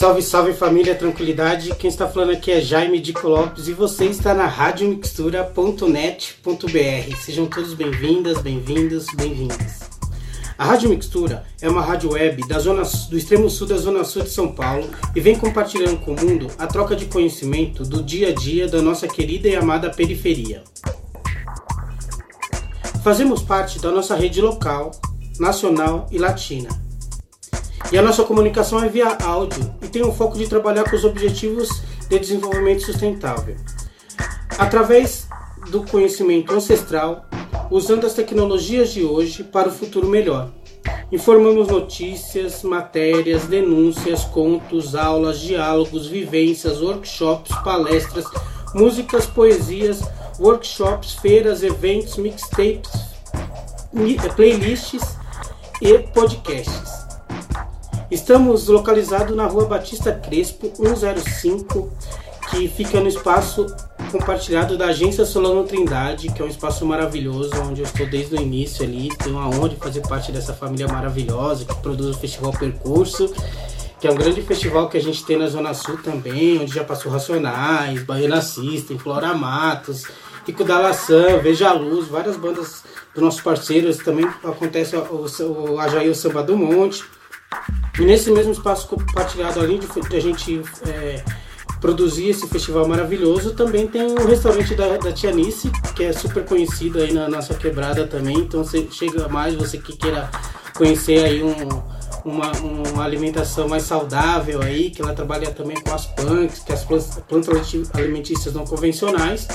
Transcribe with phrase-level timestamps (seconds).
[0.00, 1.74] Salve, salve família, tranquilidade.
[1.74, 7.16] Quem está falando aqui é Jaime Dico Lopes e você está na radiomixtura.net.br.
[7.18, 9.80] Sejam todos bem-vindas, bem-vindos, bem-vindas.
[10.56, 14.22] A Rádio Mixtura é uma rádio web da zona, do extremo sul da zona sul
[14.22, 18.30] de São Paulo e vem compartilhando com o mundo a troca de conhecimento do dia
[18.30, 20.64] a dia da nossa querida e amada periferia.
[23.04, 24.92] Fazemos parte da nossa rede local,
[25.38, 26.70] nacional e latina.
[27.92, 31.04] E a nossa comunicação é via áudio e tem o foco de trabalhar com os
[31.04, 31.68] objetivos
[32.08, 33.56] de desenvolvimento sustentável.
[34.56, 35.26] Através
[35.70, 37.26] do conhecimento ancestral,
[37.68, 40.50] usando as tecnologias de hoje para o futuro melhor.
[41.10, 48.24] Informamos notícias, matérias, denúncias, contos, aulas, diálogos, vivências, workshops, palestras,
[48.72, 50.00] músicas, poesias,
[50.38, 52.92] workshops, feiras, eventos, mixtapes,
[54.36, 55.16] playlists
[55.82, 56.99] e podcasts.
[58.10, 61.92] Estamos localizados na rua Batista Crespo, 105,
[62.50, 63.64] que fica no espaço
[64.10, 68.40] compartilhado da Agência Solano Trindade, que é um espaço maravilhoso, onde eu estou desde o
[68.40, 69.10] início ali.
[69.16, 73.32] Tenho a honra de fazer parte dessa família maravilhosa que produz o Festival Percurso,
[74.00, 76.82] que é um grande festival que a gente tem na Zona Sul também, onde já
[76.82, 80.04] passou Racionais, Baiana System, Flora Matos,
[80.44, 82.82] Rico da Laçã, Veja a Luz, várias bandas
[83.14, 83.98] dos nossos parceiros.
[83.98, 87.04] Também acontece o, o, o Ajaí o Samba do Monte.
[87.98, 90.62] E nesse mesmo espaço compartilhado ali, de, a gente.
[90.86, 91.22] É,
[91.80, 93.54] produzir esse festival maravilhoso.
[93.54, 97.54] Também tem o restaurante da, da Tia Nice, que é super conhecido aí na nossa
[97.54, 98.36] quebrada também.
[98.38, 100.30] Então você chega mais, você que queira
[100.76, 101.54] conhecer aí um,
[102.24, 102.52] uma,
[102.92, 107.74] uma alimentação mais saudável aí, que ela trabalha também com as punks, que as plantas
[107.94, 109.48] alimentícias não convencionais.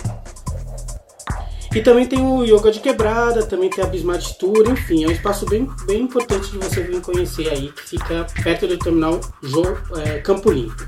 [1.75, 5.11] E também tem o Yoga de Quebrada, também tem a Bismart Tour, enfim, é um
[5.11, 9.61] espaço bem, bem importante de você vir conhecer aí, que fica perto do terminal jo,
[9.97, 10.85] é, Campo Limpo.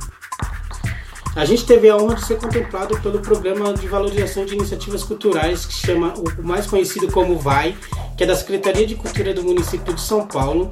[1.36, 5.66] A gente teve a honra de ser contemplado pelo programa de valorização de iniciativas culturais
[5.66, 7.76] que chama o mais conhecido como VAI,
[8.18, 10.72] que é da Secretaria de Cultura do município de São Paulo,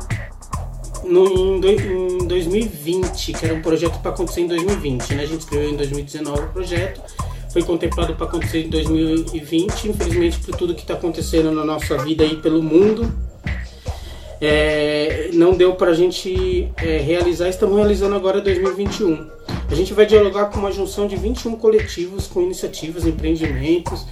[1.04, 5.14] no, em, do, em 2020, que era um projeto para acontecer em 2020.
[5.14, 5.24] Né?
[5.24, 7.02] A gente escreveu em 2019 o projeto,
[7.56, 9.88] foi contemplado para acontecer em 2020.
[9.88, 13.10] Infelizmente, por tudo que está acontecendo na nossa vida aí pelo mundo,
[14.42, 17.48] é, não deu para a gente é, realizar.
[17.48, 19.30] Estamos realizando agora 2021.
[19.72, 24.06] A gente vai dialogar com uma junção de 21 coletivos com iniciativas, empreendimentos,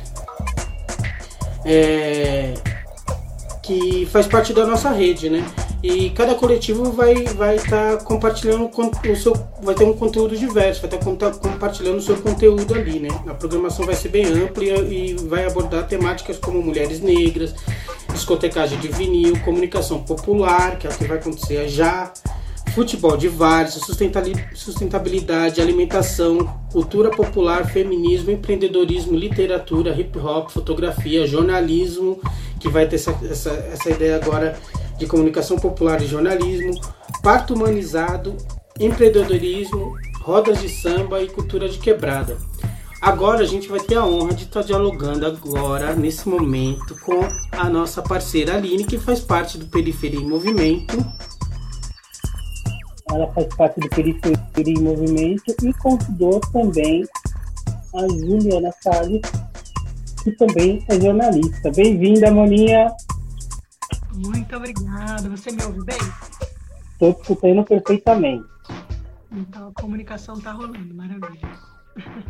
[1.66, 2.54] é,
[3.62, 5.46] que faz parte da nossa rede, né?
[5.84, 10.82] E cada coletivo vai vai estar tá compartilhando o seu, vai ter um conteúdo diverso,
[10.82, 13.10] vai estar tá compartilhando o seu conteúdo ali, né?
[13.28, 17.54] A programação vai ser bem ampla e vai abordar temáticas como mulheres negras,
[18.14, 22.14] discotecagem de vinil, comunicação popular, que é o que vai acontecer já,
[22.74, 23.74] futebol de vários,
[24.54, 32.22] sustentabilidade, alimentação, cultura popular, feminismo, empreendedorismo, literatura, hip hop, fotografia, jornalismo,
[32.58, 34.58] que vai ter essa, essa, essa ideia agora
[35.04, 36.80] de comunicação popular e jornalismo,
[37.22, 38.38] parto humanizado,
[38.80, 42.38] empreendedorismo, rodas de samba e cultura de quebrada.
[43.02, 47.20] Agora a gente vai ter a honra de estar dialogando agora, nesse momento, com
[47.52, 50.96] a nossa parceira Aline, que faz parte do Periferia em Movimento,
[53.12, 57.04] ela faz parte do Periferia em Movimento e convidou também
[57.94, 59.22] a Juliana Salles,
[60.24, 61.70] que também é jornalista.
[61.72, 62.90] Bem-vinda, Moninha.
[64.16, 65.30] Muito obrigada.
[65.30, 65.98] Você me ouve bem?
[66.92, 68.46] Estou escutando perfeitamente.
[69.32, 71.50] Então a comunicação está rolando, maravilha.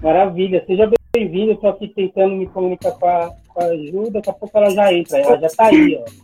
[0.01, 1.53] Maravilha, seja bem-vinda.
[1.53, 4.94] Estou aqui tentando me comunicar com a, com a Ju, daqui a pouco ela já
[4.94, 6.23] entra, ela já está aí, ó.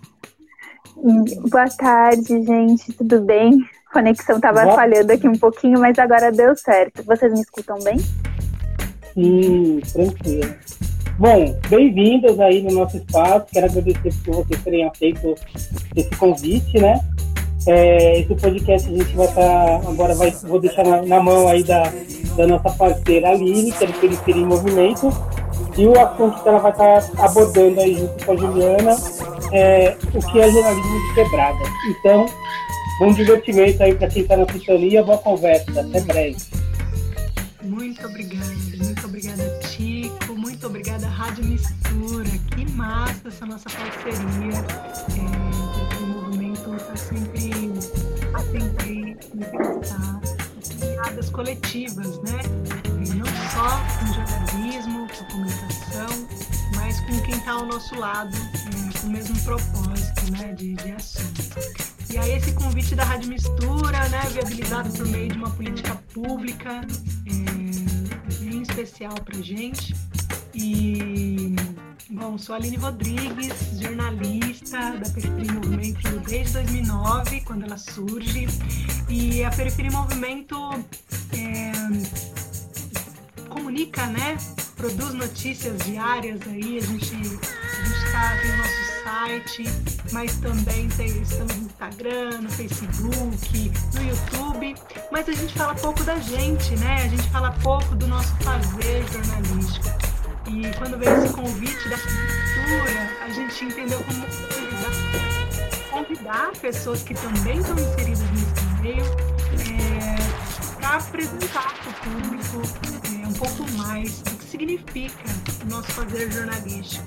[1.50, 3.66] Boa tarde, gente, tudo bem?
[3.90, 7.04] A conexão estava falhando aqui um pouquinho, mas agora deu certo.
[7.04, 7.98] Vocês me escutam bem?
[9.14, 10.56] Sim, tranquilo.
[11.20, 13.46] Bom, bem-vindos aí no nosso espaço.
[13.52, 15.36] Quero agradecer por vocês terem aceito
[15.94, 16.98] esse convite, né?
[17.68, 21.50] É, esse podcast a gente vai estar tá, agora vai vou deixar na, na, mão
[21.50, 21.92] aí da,
[22.38, 25.10] da nossa parceira Aline, que é do Periferia em Movimento,
[25.78, 28.96] e o assunto que ela vai estar tá abordando aí junto com a Juliana
[29.52, 31.60] é o que é jornalismo de quebrada.
[31.90, 32.28] Então,
[33.00, 35.02] Bom divertimento aí para quem está na sintonia.
[35.02, 35.80] Boa conversa.
[35.80, 36.36] Até breve.
[37.64, 38.69] Muito obrigada,
[42.90, 44.58] Essa nossa parceria.
[45.14, 47.52] É, o movimento está sempre
[48.34, 49.16] a sempre
[49.46, 50.20] pensar
[50.80, 52.40] piadas coletivas, né?
[53.06, 53.70] E não só
[54.00, 56.28] com jornalismo, com comunicação,
[56.76, 60.92] mas com quem está ao nosso lado, é, com o mesmo propósito né, de, de
[60.92, 61.26] ação.
[62.10, 66.82] E aí esse convite da Rádio Mistura, né, viabilizado por meio de uma política pública,
[67.28, 69.96] é, bem especial para gente.
[70.56, 71.56] E
[72.08, 78.48] Bom, sou Aline Rodrigues, jornalista da Periferia Movimento desde 2009, quando ela surge.
[79.08, 80.56] E a Periferia Movimento
[81.34, 81.72] é,
[83.50, 84.38] comunica, né?
[84.76, 86.78] Produz notícias diárias aí.
[86.78, 89.64] A gente, a gente tá, tem o nosso site,
[90.12, 94.76] mas também tem, estamos no Instagram, no Facebook, no YouTube.
[95.12, 97.04] Mas a gente fala pouco da gente, né?
[97.04, 100.09] A gente fala pouco do nosso fazer jornalístico.
[100.52, 107.14] E quando veio esse convite da cultura, a gente entendeu como convidar, convidar pessoas que
[107.14, 109.06] também estão inseridas nesse meio
[109.70, 112.62] é, para apresentar para o público
[113.06, 115.24] é, um pouco mais do que significa
[115.64, 117.06] o nosso fazer jornalístico.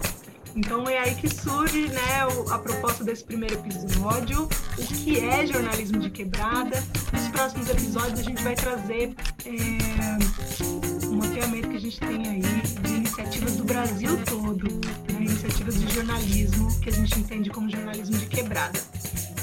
[0.55, 4.49] Então é aí que surge né, a proposta desse primeiro episódio,
[4.79, 6.83] o que é jornalismo de quebrada.
[7.13, 9.15] Nos próximos episódios a gente vai trazer
[9.47, 10.82] é,
[11.23, 14.65] mapeamento que a gente tem aí de iniciativas do Brasil todo,
[15.13, 15.21] né?
[15.21, 18.79] iniciativas de jornalismo, que a gente entende como jornalismo de quebrada.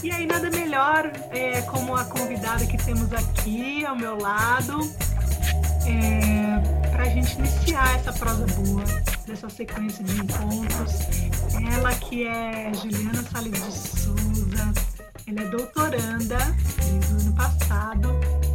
[0.03, 4.79] E aí, nada melhor, é, como a convidada que temos aqui ao meu lado,
[5.85, 8.83] é, para a gente iniciar essa prosa boa,
[9.25, 10.93] dessa sequência de encontros.
[11.73, 14.73] Ela que é Juliana Salles de Souza,
[15.27, 16.37] ela é doutoranda
[16.77, 18.48] desde o ano passado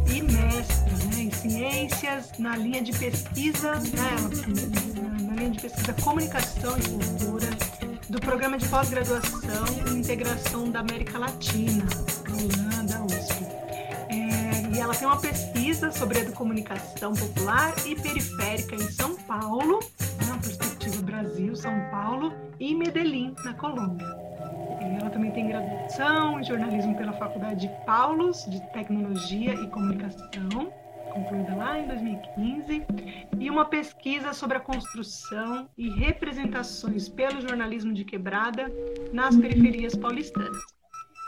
[0.65, 6.81] mestra né, em ciências na linha de pesquisa, né, na linha de pesquisa Comunicação e
[6.81, 7.49] Cultura,
[8.09, 11.85] do Programa de Pós-Graduação e Integração da América Latina,
[12.29, 13.45] Holanda, USP.
[14.09, 19.79] É, e ela tem uma pesquisa sobre educomunicação popular e periférica em São Paulo,
[20.27, 24.24] na né, perspectiva Brasil, São Paulo, e Medellín, na Colômbia.
[24.99, 30.71] Ela também tem graduação em jornalismo pela Faculdade de Paulos de Tecnologia e Comunicação,
[31.11, 32.85] concluída lá em 2015,
[33.39, 38.71] e uma pesquisa sobre a construção e representações pelo jornalismo de quebrada
[39.11, 40.57] nas periferias paulistanas.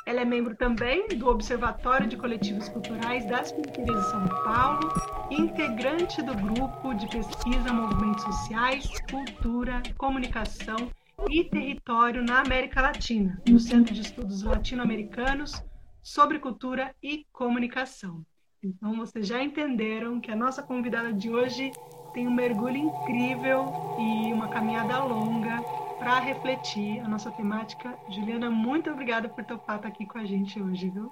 [0.06, 4.89] Ela é membro também do Observatório de Coletivos Culturais das Periferias de São Paulo,
[5.30, 10.89] integrante do grupo de pesquisa Movimentos Sociais, Cultura, Comunicação
[11.29, 15.61] e território na América Latina, no Centro de Estudos Latino-Americanos
[16.01, 18.21] sobre Cultura e Comunicação.
[18.63, 21.71] Então, vocês já entenderam que a nossa convidada de hoje
[22.13, 23.65] tem um mergulho incrível
[23.99, 25.61] e uma caminhada longa
[25.99, 27.93] para refletir a nossa temática.
[28.09, 31.11] Juliana, muito obrigada por topar aqui com a gente hoje, viu?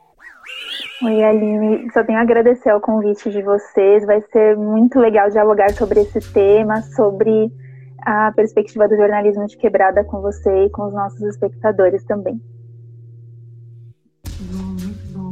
[1.04, 1.92] Oi, Aline.
[1.92, 4.06] Só tenho a agradecer ao convite de vocês.
[4.06, 7.52] Vai ser muito legal dialogar sobre esse tema, sobre
[8.06, 12.40] a perspectiva do jornalismo de quebrada com você e com os nossos espectadores também.
[14.52, 15.32] Bom, muito bom.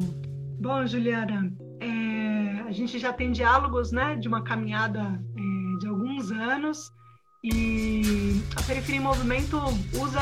[0.60, 6.32] Bom, Juliana, é, a gente já tem diálogos né, de uma caminhada é, de alguns
[6.32, 6.92] anos
[7.44, 9.58] e a Periferia em Movimento
[10.02, 10.22] usa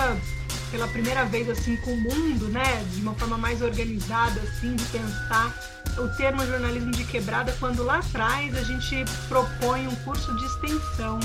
[0.71, 4.83] pela primeira vez assim com o mundo, né, de uma forma mais organizada assim de
[4.85, 5.53] pensar
[5.97, 11.19] o termo jornalismo de quebrada quando lá atrás a gente propõe um curso de extensão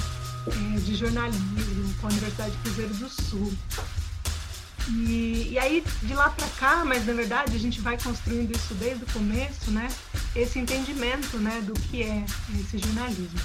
[0.85, 3.53] de jornalismo com a Universidade Cruzeiro do Sul.
[4.89, 8.75] E, e aí, de lá para cá, mas na verdade a gente vai construindo isso
[8.75, 9.89] desde o começo, né?
[10.35, 12.25] Esse entendimento né, do que é
[12.61, 13.41] esse jornalismo.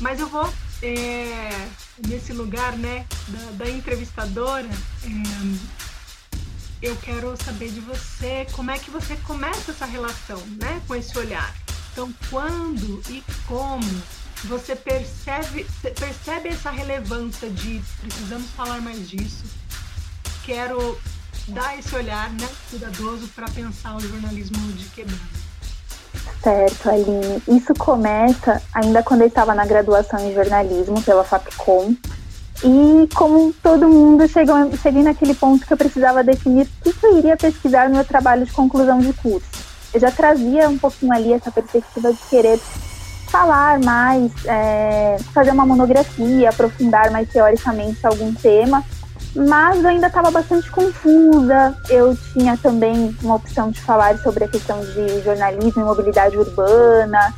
[0.00, 1.68] Mas eu vou, é,
[2.06, 4.68] nesse lugar né, da, da entrevistadora,
[5.02, 5.76] é,
[6.82, 11.18] eu quero saber de você como é que você começa essa relação né, com esse
[11.18, 11.52] olhar.
[11.92, 14.02] Então, quando e como
[14.46, 15.66] você percebe,
[15.98, 19.44] percebe essa relevância de precisamos falar mais disso.
[20.44, 20.98] Quero
[21.48, 25.46] dar esse olhar né, cuidadoso para pensar o jornalismo de quebrada.
[26.42, 27.42] Certo, Aline.
[27.48, 31.94] Isso começa ainda quando eu estava na graduação em jornalismo pela FAPCOM.
[32.64, 37.18] E como todo mundo, chegou, cheguei naquele ponto que eu precisava definir o que eu
[37.18, 39.46] iria pesquisar no meu trabalho de conclusão de curso.
[39.92, 42.60] Eu já trazia um pouquinho ali essa perspectiva de querer
[43.36, 48.82] falar mais, é, fazer uma monografia, aprofundar mais teoricamente algum tema,
[49.34, 51.76] mas eu ainda estava bastante confusa.
[51.90, 57.34] Eu tinha também uma opção de falar sobre a questão de jornalismo e mobilidade urbana,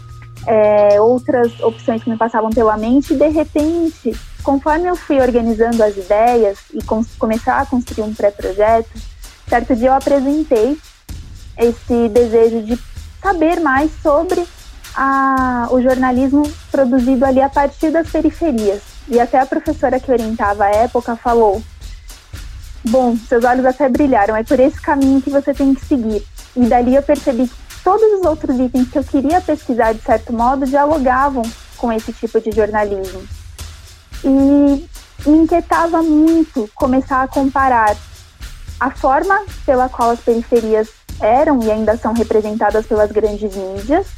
[0.47, 5.83] é, outras opções que me passavam pela mente, e de repente, conforme eu fui organizando
[5.83, 8.89] as ideias e com, começar a construir um pré-projeto,
[9.49, 10.79] certo dia eu apresentei
[11.59, 12.79] esse desejo de
[13.21, 14.47] saber mais sobre
[15.01, 18.83] a, o jornalismo produzido ali a partir das periferias.
[19.07, 21.63] E até a professora que orientava a época falou:
[22.89, 26.27] Bom, seus olhos até brilharam, é por esse caminho que você tem que seguir.
[26.57, 30.33] E dali eu percebi que todos os outros itens que eu queria pesquisar de certo
[30.33, 31.45] modo dialogavam
[31.77, 33.23] com esse tipo de jornalismo.
[34.25, 34.89] E me
[35.27, 37.97] inquietava muito começar a comparar
[38.81, 40.89] a forma pela qual as periferias
[41.21, 44.09] eram e ainda são representadas pelas grandes mídias.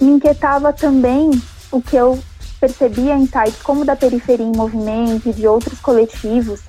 [0.00, 1.30] Me inquietava também
[1.70, 2.18] o que eu
[2.60, 6.60] percebia em sites como da Periferia em Movimento e de outros coletivos,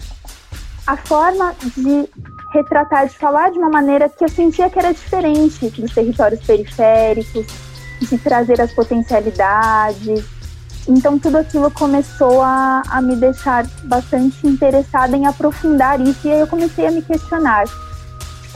[0.85, 2.09] a forma de
[2.53, 7.45] retratar, de falar de uma maneira que eu sentia que era diferente dos territórios periféricos,
[8.01, 10.25] de trazer as potencialidades.
[10.87, 16.39] Então, tudo aquilo começou a, a me deixar bastante interessada em aprofundar isso, e aí
[16.39, 17.65] eu comecei a me questionar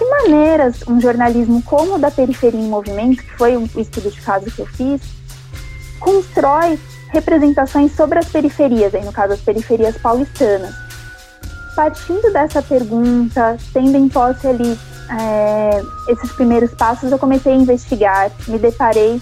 [0.02, 4.20] que maneiras um jornalismo como o da Periferia em Movimento, que foi o estudo de
[4.22, 5.00] caso que eu fiz,
[6.00, 6.80] constrói
[7.10, 10.74] representações sobre as periferias, aí no caso as periferias paulistanas.
[11.76, 14.76] Partindo dessa pergunta, tendo em posse ali
[15.20, 15.82] é,
[16.12, 19.22] esses primeiros passos, eu comecei a investigar, me deparei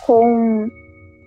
[0.00, 0.68] com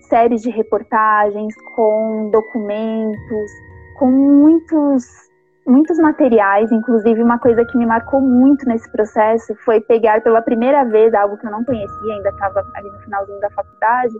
[0.10, 3.51] séries de reportagens, com documentos,
[3.98, 5.30] com muitos
[5.65, 10.84] muitos materiais, inclusive uma coisa que me marcou muito nesse processo foi pegar pela primeira
[10.84, 14.13] vez algo que eu não conhecia, ainda estava ali no finalzinho da faculdade,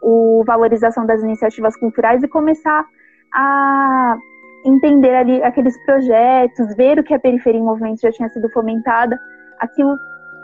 [0.00, 2.84] o valorização das iniciativas culturais e começar
[3.32, 4.16] a
[4.64, 9.18] entender ali aqueles projetos, ver o que a periferia em movimento já tinha sido fomentada,
[9.58, 9.98] aquilo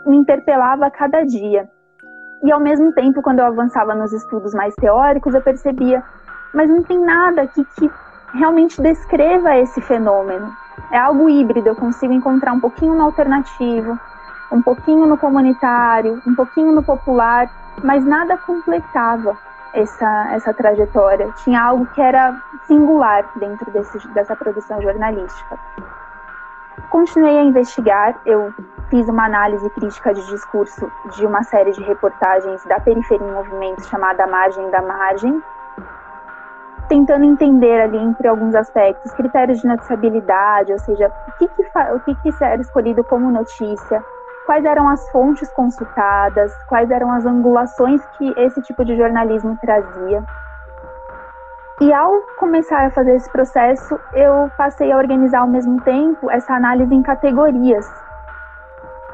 [0.07, 1.69] me interpelava a cada dia.
[2.43, 6.02] E ao mesmo tempo, quando eu avançava nos estudos mais teóricos, eu percebia,
[6.55, 7.90] mas não tem nada aqui que
[8.37, 10.55] realmente descreva esse fenômeno.
[10.90, 13.99] É algo híbrido, eu consigo encontrar um pouquinho no alternativo,
[14.52, 17.50] um pouquinho no comunitário, um pouquinho no popular,
[17.83, 19.37] mas nada completava
[19.73, 21.33] essa, essa trajetória.
[21.45, 25.59] Tinha algo que era singular dentro desse, dessa produção jornalística.
[26.90, 28.55] Continuei a investigar, eu
[28.90, 33.85] fiz uma análise crítica de discurso de uma série de reportagens da Periferia em Movimento
[33.88, 35.43] chamada Margem da Margem,
[36.88, 41.62] tentando entender ali entre alguns aspectos critérios de noticiabilidade, ou seja, o que, que,
[41.95, 44.05] o que, que era escolhido como notícia,
[44.47, 50.25] quais eram as fontes consultadas, quais eram as angulações que esse tipo de jornalismo trazia.
[51.81, 56.55] E ao começar a fazer esse processo, eu passei a organizar ao mesmo tempo essa
[56.55, 57.87] análise em categorias.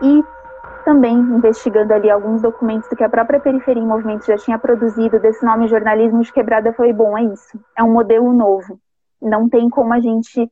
[0.00, 0.22] E
[0.82, 5.44] também investigando ali alguns documentos que a própria Periferia em Movimento já tinha produzido desse
[5.44, 7.58] nome jornalismo de quebrada, foi bom, é isso.
[7.76, 8.78] É um modelo novo.
[9.20, 10.50] Não tem como a gente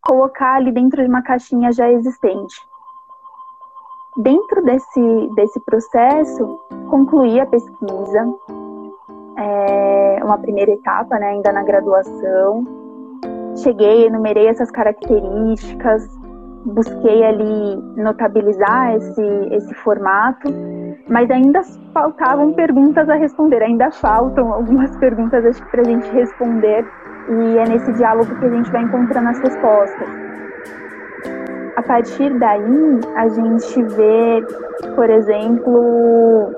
[0.00, 2.54] colocar ali dentro de uma caixinha já existente.
[4.18, 8.34] Dentro desse, desse processo, concluí a pesquisa,
[9.36, 12.64] é, uma primeira etapa, né, ainda na graduação.
[13.56, 16.08] Cheguei, enumerei essas características,
[16.64, 20.48] busquei ali notabilizar esse, esse formato,
[21.08, 26.84] mas ainda faltavam perguntas a responder, ainda faltam algumas perguntas acho para a gente responder,
[27.28, 30.08] e é nesse diálogo que a gente vai encontrando as respostas.
[31.76, 34.44] A partir daí, a gente vê,
[34.94, 36.52] por exemplo,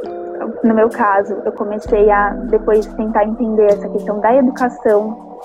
[0.62, 5.40] no meu caso, eu comecei a depois tentar entender essa questão da educação,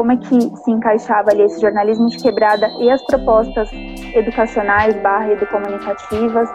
[0.00, 3.68] como é que se encaixava ali esse jornalismo de quebrada e as propostas
[4.14, 6.48] educacionais barra educomunicativas.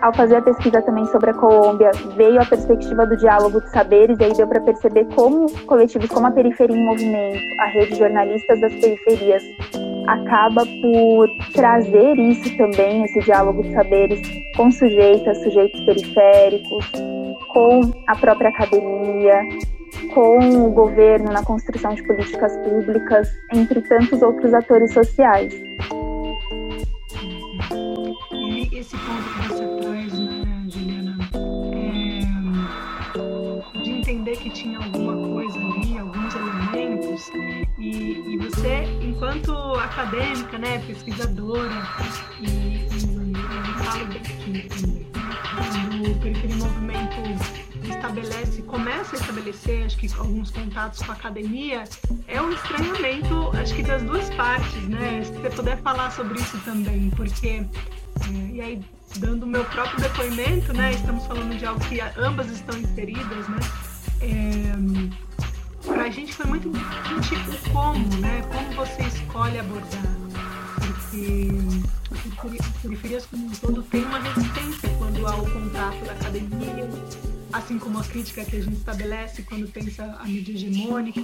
[0.00, 4.16] Ao fazer a pesquisa também sobre a Colômbia, veio a perspectiva do diálogo de saberes,
[4.20, 7.98] e aí deu para perceber como coletivos como a Periferia em Movimento, a rede de
[7.98, 9.42] jornalistas das periferias,
[10.06, 14.20] acaba por trazer isso também, esse diálogo de saberes
[14.56, 16.92] com sujeitas, sujeitos periféricos,
[17.52, 19.42] com a própria academia,
[20.14, 25.54] com o governo na construção de políticas públicas, entre tantos outros atores sociais.
[28.32, 31.16] E esse ponto que você traz, né, Juliana,
[33.74, 37.30] é de entender que tinha alguma coisa ali, alguns elementos,
[37.78, 41.82] e, e você, enquanto acadêmica, né, pesquisadora,
[42.40, 45.08] e, e, e falo daqui
[45.54, 47.20] quando o Periferia Movimento
[48.02, 51.84] estabelece, começa a estabelecer, acho que alguns contatos com a academia,
[52.26, 55.22] é um estranhamento, acho que das duas partes, né?
[55.24, 58.84] Se você puder falar sobre isso também, porque, é, e aí,
[59.18, 60.92] dando o meu próprio depoimento, né?
[60.92, 63.60] Estamos falando de algo que ambas estão inseridas, né?
[64.20, 68.42] É, para a gente foi muito importante o como, né?
[68.52, 70.02] Como você escolhe abordar.
[70.74, 71.48] Porque
[72.82, 76.88] periferias como um todo tem uma resistência quando há o contato da academia,
[77.52, 81.22] assim como a crítica que a gente estabelece quando pensa a mídia hegemônica,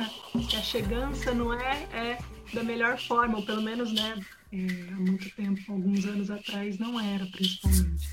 [0.49, 2.19] que a chegança não é, é
[2.53, 4.15] da melhor forma, ou pelo menos, né,
[4.53, 8.09] é, há muito tempo, alguns anos atrás, não era, principalmente.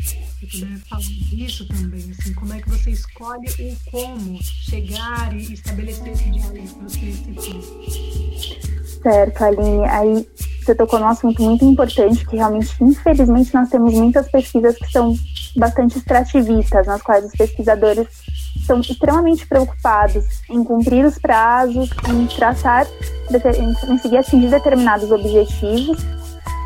[0.00, 5.52] Se puder falar disso também, assim, como é que você escolhe o como chegar e
[5.54, 8.76] estabelecer esse diálogo que você citou?
[9.02, 9.84] Certo, Aline.
[9.86, 10.28] Aí
[10.62, 15.16] você tocou num assunto muito importante, que realmente, infelizmente, nós temos muitas pesquisas que são
[15.56, 18.06] bastante extrativistas, nas quais os pesquisadores
[18.56, 22.86] estão extremamente preocupados em cumprir os prazos, em traçar,
[23.58, 26.04] em conseguir atingir determinados objetivos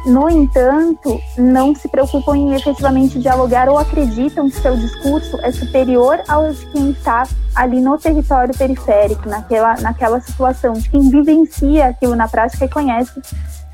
[0.06, 6.22] no entanto, não se preocupam em efetivamente dialogar ou acreditam que seu discurso é superior
[6.26, 12.16] ao de quem está ali no território periférico, naquela, naquela situação, de quem vivencia aquilo
[12.16, 13.20] na prática e conhece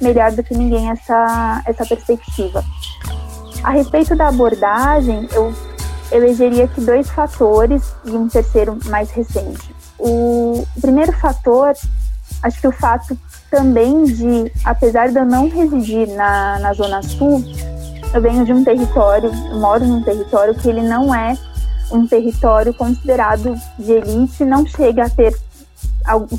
[0.00, 2.64] melhor do que ninguém essa, essa perspectiva.
[3.62, 5.52] A respeito da abordagem, eu
[6.12, 9.75] elegeria aqui dois fatores e um terceiro mais recente.
[9.98, 11.72] O primeiro fator,
[12.42, 13.18] acho que o fato
[13.50, 17.42] também de, apesar de eu não residir na, na Zona Sul,
[18.14, 21.36] eu venho de um território, moro num território que ele não é
[21.90, 25.36] um território considerado de elite, não chega a ter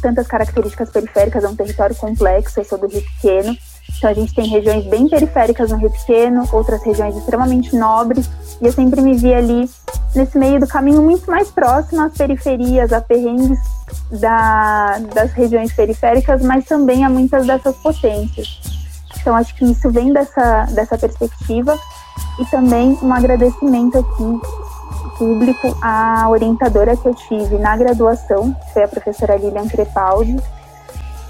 [0.01, 3.57] tantas características periféricas, é um território complexo, eu sou do Rio Pequeno,
[3.95, 8.29] então a gente tem regiões bem periféricas no Rio Pequeno, outras regiões extremamente nobres,
[8.61, 9.69] e eu sempre me vi ali
[10.15, 13.59] nesse meio do caminho muito mais próximo às periferias, a perrengues
[14.19, 18.59] da, das regiões periféricas, mas também a muitas dessas potências.
[19.19, 21.77] Então acho que isso vem dessa, dessa perspectiva
[22.39, 24.39] e também um agradecimento aqui
[25.17, 30.37] público à orientadora que eu tive na graduação, que foi a professora Lilian Crepaldi,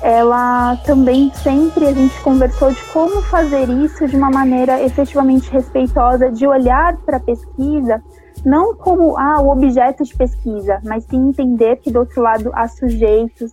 [0.02, 6.32] ela também sempre a gente conversou de como fazer isso de uma maneira efetivamente respeitosa,
[6.32, 8.02] de olhar para a pesquisa
[8.46, 12.68] não como ah, o objeto de pesquisa, mas sim entender que do outro lado há
[12.68, 13.52] sujeitos,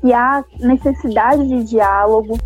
[0.00, 2.36] que há necessidade de diálogo,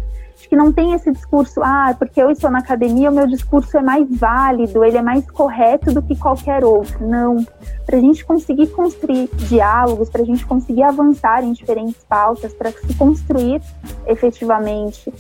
[0.49, 3.83] que não tem esse discurso, ah, porque eu estou na academia, o meu discurso é
[3.83, 7.06] mais válido, ele é mais correto do que qualquer outro.
[7.06, 7.45] Não.
[7.84, 12.71] Para a gente conseguir construir diálogos, para a gente conseguir avançar em diferentes pautas, para
[12.71, 13.61] se construir
[14.06, 15.13] efetivamente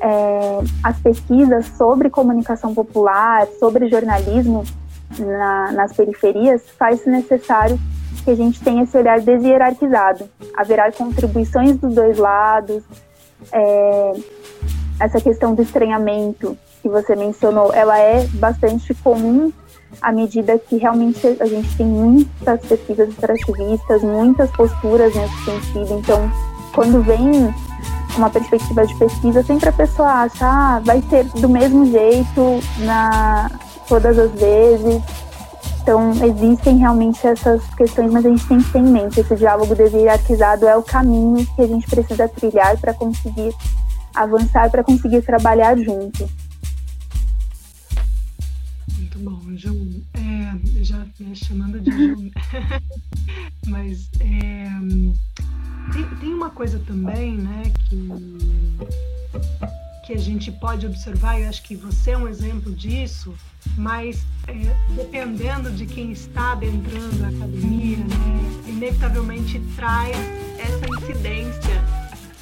[0.00, 4.64] é, as pesquisas sobre comunicação popular, sobre jornalismo
[5.18, 7.78] na, nas periferias, faz-se necessário
[8.24, 10.28] que a gente tenha esse olhar deshierarquizado.
[10.56, 12.82] Haverá contribuições dos dois lados,
[13.52, 14.12] é,
[15.00, 19.52] essa questão do estranhamento que você mencionou, ela é bastante comum
[20.02, 25.98] à medida que realmente a gente tem muitas pesquisas extrativistas, muitas posturas nesse sentido.
[25.98, 26.30] Então,
[26.74, 27.54] quando vem
[28.16, 33.50] uma perspectiva de pesquisa, sempre a pessoa acha, ah, vai ser do mesmo jeito na
[33.88, 35.02] todas as vezes.
[35.84, 39.74] Então, existem realmente essas questões, mas a gente tem que ter em mente, esse diálogo
[39.74, 43.54] deshierarquizado é o caminho que a gente precisa trilhar para conseguir
[44.14, 46.26] avançar para conseguir trabalhar junto.
[48.96, 49.86] Muito bom, João.
[50.14, 52.30] É, já me chamando de João.
[53.68, 54.64] Mas é,
[55.92, 58.08] tem, tem uma coisa também, né, que,
[60.04, 63.34] que a gente pode observar, e acho que você é um exemplo disso,
[63.76, 70.14] mas é, dependendo de quem está adentrando a academia, né, inevitavelmente traz
[70.58, 71.82] essa incidência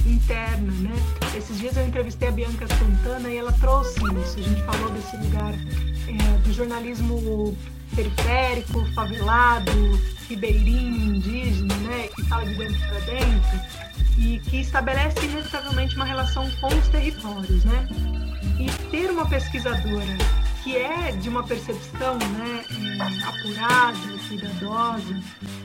[0.04, 0.92] interna, né?
[1.36, 4.40] Esses dias eu entrevistei a Bianca Santana e ela trouxe isso.
[4.40, 7.56] A gente falou desse lugar é, do jornalismo
[7.94, 12.08] periférico, favelado, ribeirinho, indígena, né?
[12.14, 13.60] Que fala de dentro para dentro
[14.18, 17.88] e que estabelece inevitavelmente uma relação com os territórios, né?
[18.58, 20.18] E ter uma pesquisadora
[20.62, 25.20] que é de uma percepção né, é, apurada, cuidadosa,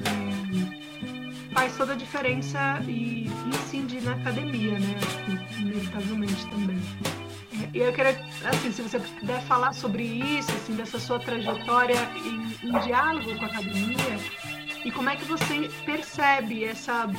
[0.05, 4.95] é, faz toda a diferença e incidir na academia, né?
[5.59, 6.81] Inevitavelmente também.
[7.73, 12.67] E eu queria, assim, se você puder falar sobre isso, assim, dessa sua trajetória em,
[12.67, 14.17] em diálogo com a academia
[14.86, 17.10] e como é que você percebe essa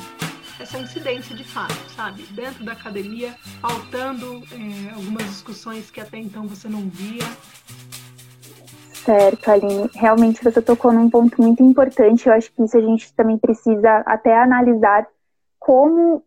[0.59, 2.23] essa incidência de fato, sabe?
[2.31, 7.23] Dentro da academia, faltando é, algumas discussões que até então você não via.
[8.93, 9.89] Certo, Aline.
[9.95, 12.27] Realmente você tocou num ponto muito importante.
[12.27, 15.07] Eu acho que isso a gente também precisa até analisar
[15.59, 16.23] como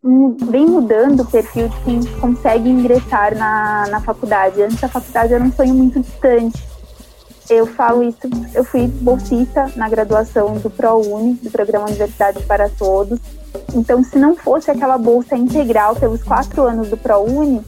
[0.51, 4.63] vem mudando o perfil de quem consegue ingressar na, na faculdade.
[4.63, 6.63] Antes da faculdade era um sonho muito distante.
[7.51, 8.19] Eu falo isso,
[8.55, 13.19] eu fui bolsista na graduação do ProUni, do Programa Universidade para Todos.
[13.75, 17.63] Então, se não fosse aquela bolsa integral pelos quatro anos do ProUni,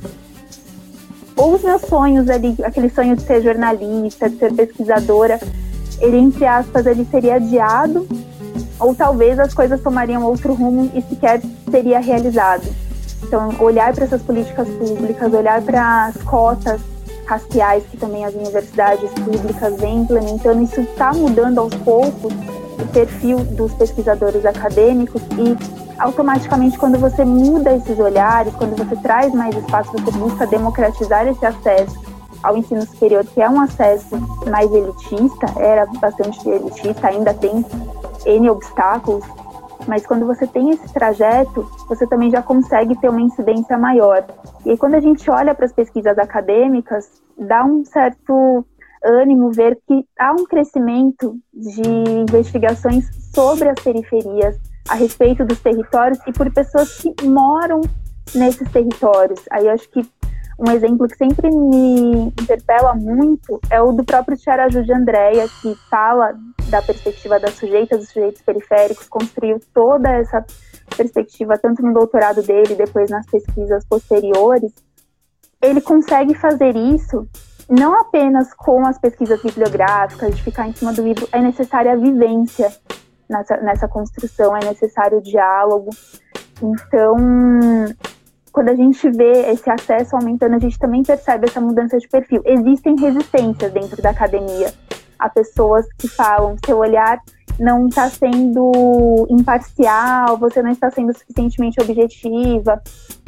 [1.37, 5.41] ou os meus sonhos ali, aquele sonho de ser jornalista, de ser pesquisadora,
[6.01, 8.07] ele, entre aspas, ele seria adiado,
[8.79, 12.65] ou talvez as coisas tomariam outro rumo e sequer seria realizado.
[13.23, 16.81] Então, olhar para essas políticas públicas, olhar para as cotas
[17.27, 23.39] raciais que também as universidades públicas vêm implementando, isso está mudando aos poucos o perfil
[23.39, 25.57] dos pesquisadores acadêmicos e
[25.99, 31.47] automaticamente quando você muda esses olhares, quando você traz mais espaço, você busca democratizar esse
[31.47, 34.17] acesso ao ensino superior, que é um acesso
[34.51, 37.65] mais elitista, era bastante elitista, ainda tem
[38.27, 39.25] N obstáculos,
[39.87, 44.25] mas quando você tem esse trajeto, você também já consegue ter uma incidência maior.
[44.65, 48.65] E quando a gente olha para as pesquisas acadêmicas, dá um certo
[49.05, 51.83] ânimo ver que há um crescimento de
[52.23, 57.81] investigações sobre as periferias, a respeito dos territórios e por pessoas que moram
[58.35, 59.41] nesses territórios.
[59.51, 60.07] Aí acho que
[60.59, 65.75] um exemplo que sempre me interpela muito é o do próprio Tiaraju de Andréia, que
[65.91, 66.35] fala
[66.69, 70.45] da perspectiva das sujeitas e sujeitos periféricos, construiu toda essa
[70.97, 74.73] perspectiva, tanto no doutorado dele, depois nas pesquisas posteriores.
[75.61, 77.27] Ele consegue fazer isso
[77.69, 81.97] não apenas com as pesquisas bibliográficas, de ficar em cima do livro, é necessária a
[81.97, 82.71] vivência
[83.29, 85.91] nessa, nessa construção, é necessário o diálogo.
[86.63, 87.17] Então,
[88.55, 92.41] quando a gente vê esse acesso aumentando, a gente também percebe essa mudança de perfil.
[92.45, 94.73] Existem resistências dentro da academia.
[95.19, 97.19] Há pessoas que falam, seu olhar
[97.59, 102.81] não está sendo imparcial, você não está sendo suficientemente objetiva,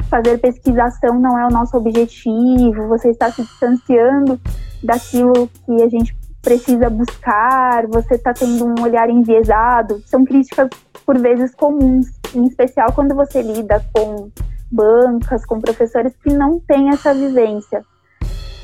[0.09, 4.39] fazer pesquisação não é o nosso objetivo, você está se distanciando
[4.81, 10.01] daquilo que a gente precisa buscar, você está tendo um olhar enviesado.
[10.05, 10.69] São críticas,
[11.05, 14.31] por vezes, comuns, em especial quando você lida com
[14.71, 17.83] bancas, com professores que não têm essa vivência.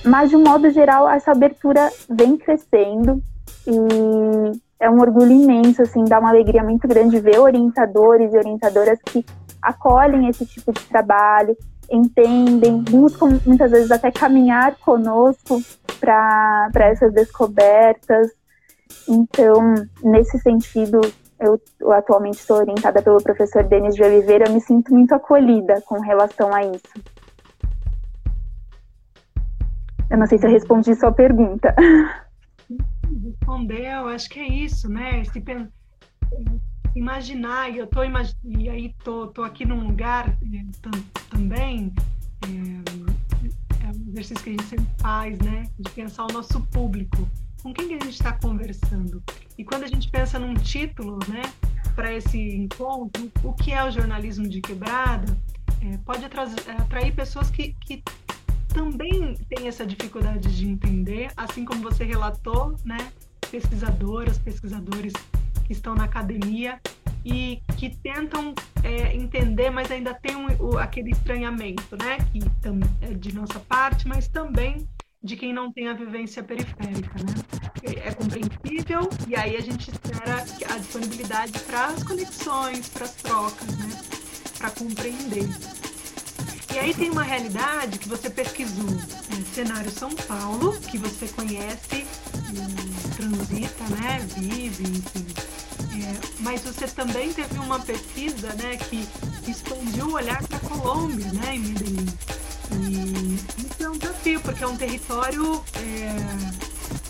[0.06, 3.22] Mas, de um modo geral, essa abertura vem crescendo
[3.66, 9.00] e é um orgulho imenso, assim, dá uma alegria muito grande ver orientadores e orientadoras
[9.06, 9.26] que
[9.62, 11.56] acolhem esse tipo de trabalho,
[11.89, 15.62] entendem, buscam muitas vezes até caminhar conosco
[16.02, 18.28] para essas descobertas.
[19.08, 21.00] Então, nesse sentido,
[21.43, 25.82] eu, eu atualmente estou orientada pelo professor Denis de Oliveira, eu me sinto muito acolhida
[25.82, 26.93] com relação a isso.
[30.10, 31.75] Eu não sei se eu respondi sua pergunta.
[33.23, 35.21] Respondeu, acho que é isso, né?
[35.21, 35.43] Esse,
[36.95, 40.89] imaginar, e eu tô e aí tô, tô aqui num lugar é,
[41.29, 41.91] também,
[42.45, 45.63] é, é um exercício que a gente sempre faz, né?
[45.79, 47.27] De pensar o nosso público
[47.63, 49.23] com quem que a gente está conversando.
[49.58, 51.41] E quando a gente pensa num título, né,
[51.95, 55.38] para esse encontro, o que é o jornalismo de quebrada,
[55.82, 58.04] é, pode atrair pessoas que, que
[58.67, 63.12] também têm essa dificuldade de entender, assim como você relatou, né,
[63.49, 65.13] pesquisadoras, pesquisadores
[65.65, 66.82] que estão na academia
[67.23, 72.39] e que tentam é, entender, mas ainda tem um, o, aquele estranhamento, né, que
[73.02, 74.86] é de nossa parte, mas também
[75.23, 77.33] de quem não tem a vivência periférica, né?
[78.03, 83.77] É compreensível e aí a gente espera a disponibilidade para as conexões, para as trocas,
[83.77, 84.01] né?
[84.57, 85.47] Para compreender.
[86.73, 92.05] E aí tem uma realidade que você pesquisou, é, cenário São Paulo, que você conhece,
[93.15, 94.19] transita, né?
[94.36, 95.25] Vive, enfim.
[96.01, 99.07] É, mas você também teve uma pesquisa, né, que
[99.49, 102.05] expandiu o olhar para Colômbia, né, em Medellín.
[102.71, 106.15] E é um desafio, porque é um território é,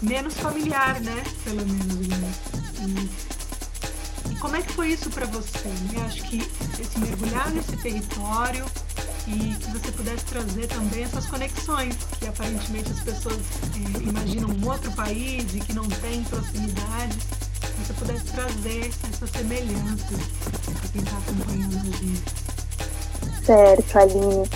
[0.02, 1.24] menos familiar, né?
[1.44, 2.08] Pelo menos.
[2.08, 2.34] Né?
[2.82, 5.68] E, e, como é que foi isso para você?
[5.68, 6.04] Né?
[6.06, 6.38] Acho que
[6.80, 8.66] esse mergulhar nesse território
[9.28, 13.40] e que você pudesse trazer também essas conexões que aparentemente as pessoas
[13.76, 17.18] é, imaginam um outro país e que não tem proximidade,
[17.78, 20.20] você pudesse trazer essas semelhanças
[20.80, 23.46] para quem está acompanhando a gente.
[23.46, 24.50] Certo, Aline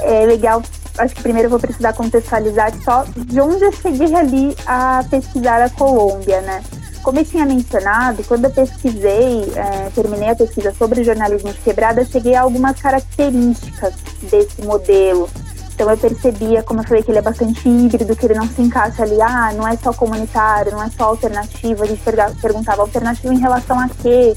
[0.00, 0.62] é legal.
[0.96, 5.62] Acho que primeiro eu vou precisar contextualizar só de onde eu cheguei ali a pesquisar
[5.62, 6.62] a Colômbia, né?
[7.02, 12.04] Como eu tinha mencionado, quando eu pesquisei, é, terminei a pesquisa sobre jornalismo de quebrada,
[12.04, 13.92] cheguei a algumas características
[14.30, 15.28] desse modelo.
[15.74, 18.62] Então eu percebia, como eu falei, que ele é bastante híbrido, que ele não se
[18.62, 21.82] encaixa ali, ah, não é só comunitário, não é só alternativo.
[21.82, 22.00] A gente
[22.40, 24.34] perguntava alternativo em relação a quê?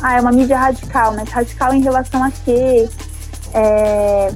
[0.00, 2.88] Ah, é uma mídia radical, mas radical em relação a quê?
[3.54, 4.30] É,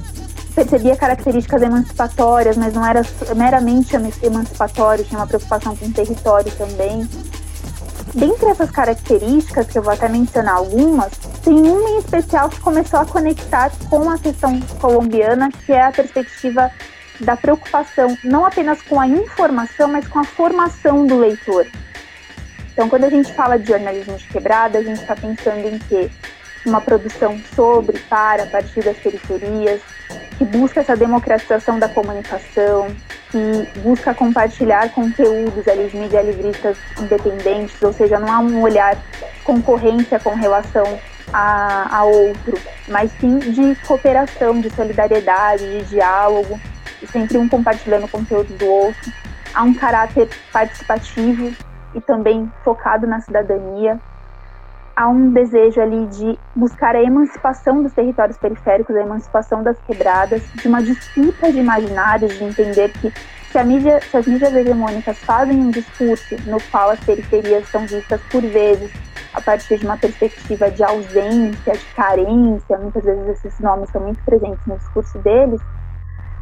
[0.59, 3.01] percebia características emancipatórias, mas não era
[3.33, 7.07] meramente emancipatório, tinha uma preocupação com o território também.
[8.13, 11.11] Dentre essas características, que eu vou até mencionar algumas,
[11.45, 15.91] tem uma em especial que começou a conectar com a questão colombiana, que é a
[15.93, 16.69] perspectiva
[17.21, 21.67] da preocupação não apenas com a informação, mas com a formação do leitor.
[22.73, 26.11] Então, quando a gente fala de jornalismo de quebrada, a gente está pensando em que
[26.65, 29.81] uma produção sobre, para, a partir das periferias,
[30.39, 32.87] que busca essa democratização da comunicação,
[33.29, 38.95] que busca compartilhar conteúdos ali de mídia livristas independentes, ou seja, não há um olhar
[38.95, 40.85] de concorrência com relação
[41.33, 46.57] a, a outro, mas sim de cooperação, de solidariedade, de diálogo,
[47.11, 49.11] sempre um compartilhando o conteúdo do outro.
[49.53, 51.53] Há um caráter participativo
[51.93, 53.99] e também focado na cidadania.
[54.99, 60.43] Há um desejo ali de buscar a emancipação dos territórios periféricos, a emancipação das quebradas,
[60.55, 63.09] de uma disputa de imaginários, de entender que
[63.49, 68.19] se, mídia, se as mídias hegemônicas fazem um discurso no qual as periferias são vistas
[68.29, 68.91] por vezes
[69.33, 74.21] a partir de uma perspectiva de ausência, de carência, muitas vezes esses nomes são muito
[74.25, 75.61] presentes no discurso deles,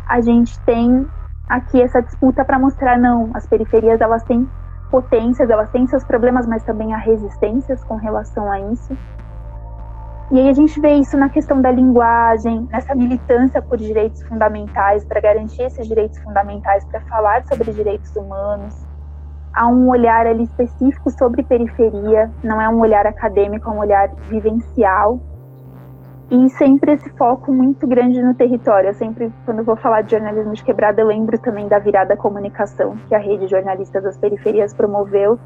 [0.08, 1.08] a gente tem
[1.48, 4.50] aqui essa disputa para mostrar não, as periferias elas têm
[4.88, 8.97] potências, elas têm seus problemas, mas também há resistências com relação a isso.
[10.30, 15.06] E aí a gente vê isso na questão da linguagem, nessa militância por direitos fundamentais,
[15.06, 18.76] para garantir esses direitos fundamentais, para falar sobre direitos humanos.
[19.54, 24.10] Há um olhar ali específico sobre periferia, não é um olhar acadêmico, é um olhar
[24.30, 25.19] vivencial
[26.30, 28.90] e sempre esse foco muito grande no território.
[28.90, 32.98] Eu sempre, quando vou falar de jornalismo de quebrada, eu lembro também da virada comunicação
[33.08, 35.40] que a rede de jornalistas das periferias promoveu,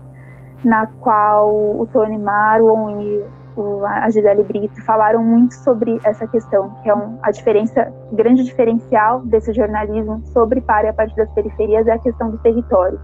[0.63, 6.71] na qual o Tony Marlon e o, a Gisele Brito falaram muito sobre essa questão,
[6.81, 11.31] que é um, a diferença, grande diferencial desse jornalismo sobre para e a partir das
[11.31, 12.99] periferias é a questão do território.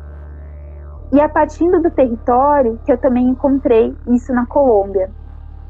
[1.13, 5.09] E a partir do território que eu também encontrei isso na Colômbia.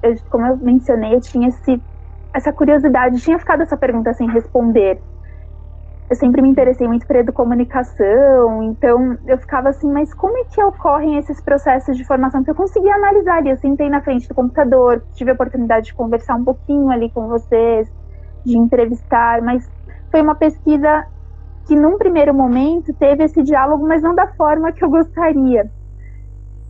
[0.02, 1.82] Eu, como eu mencionei, eu tinha esse
[2.38, 5.02] essa curiosidade, tinha ficado essa pergunta sem responder.
[6.10, 10.64] Eu sempre me interessei muito por educomunicação, então eu ficava assim, mas como é que
[10.64, 12.44] ocorrem esses processos de formação?
[12.44, 15.94] Que eu conseguia analisar ali, eu sentei na frente do computador, tive a oportunidade de
[15.94, 17.92] conversar um pouquinho ali com vocês,
[18.46, 19.70] de entrevistar, mas
[20.10, 21.06] foi uma pesquisa
[21.66, 25.70] que num primeiro momento teve esse diálogo, mas não da forma que eu gostaria.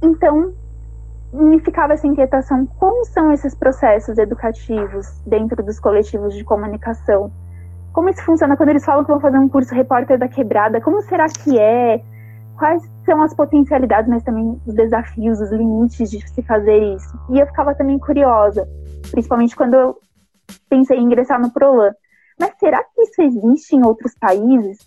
[0.01, 0.51] Então,
[1.37, 7.31] me ficava essa inquietação: como são esses processos educativos dentro dos coletivos de comunicação?
[7.93, 10.81] Como isso funciona quando eles falam que vão fazer um curso repórter da quebrada?
[10.81, 12.01] Como será que é?
[12.57, 17.19] Quais são as potencialidades, mas também os desafios, os limites de se fazer isso?
[17.29, 18.67] E eu ficava também curiosa,
[19.11, 19.97] principalmente quando eu
[20.69, 21.93] pensei em ingressar no Prolan.
[22.39, 24.77] Mas será que isso existe em outros países?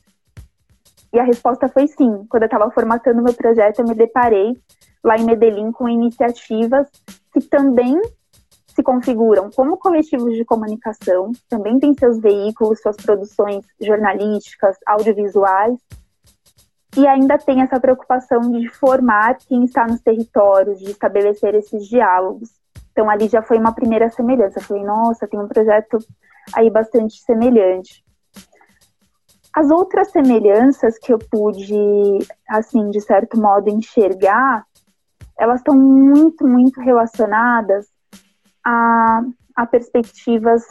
[1.12, 2.24] E a resposta foi sim.
[2.28, 4.56] Quando eu estava formatando meu projeto, eu me deparei
[5.02, 6.88] lá em Medellín com iniciativas
[7.32, 8.00] que também
[8.74, 15.78] se configuram como coletivos de comunicação, também têm seus veículos, suas produções jornalísticas, audiovisuais,
[16.96, 22.50] e ainda tem essa preocupação de formar quem está nos territórios, de estabelecer esses diálogos.
[22.90, 24.58] Então ali já foi uma primeira semelhança.
[24.58, 25.98] Eu falei, nossa, tem um projeto
[26.52, 28.04] aí bastante semelhante.
[29.54, 34.64] As outras semelhanças que eu pude, assim, de certo modo, enxergar
[35.40, 37.88] elas estão muito, muito relacionadas
[38.62, 39.22] a,
[39.56, 40.62] a perspectivas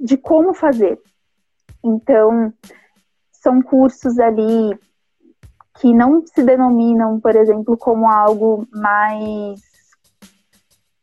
[0.00, 0.98] de como fazer.
[1.84, 2.50] Então,
[3.30, 4.76] são cursos ali
[5.78, 9.60] que não se denominam, por exemplo, como algo mais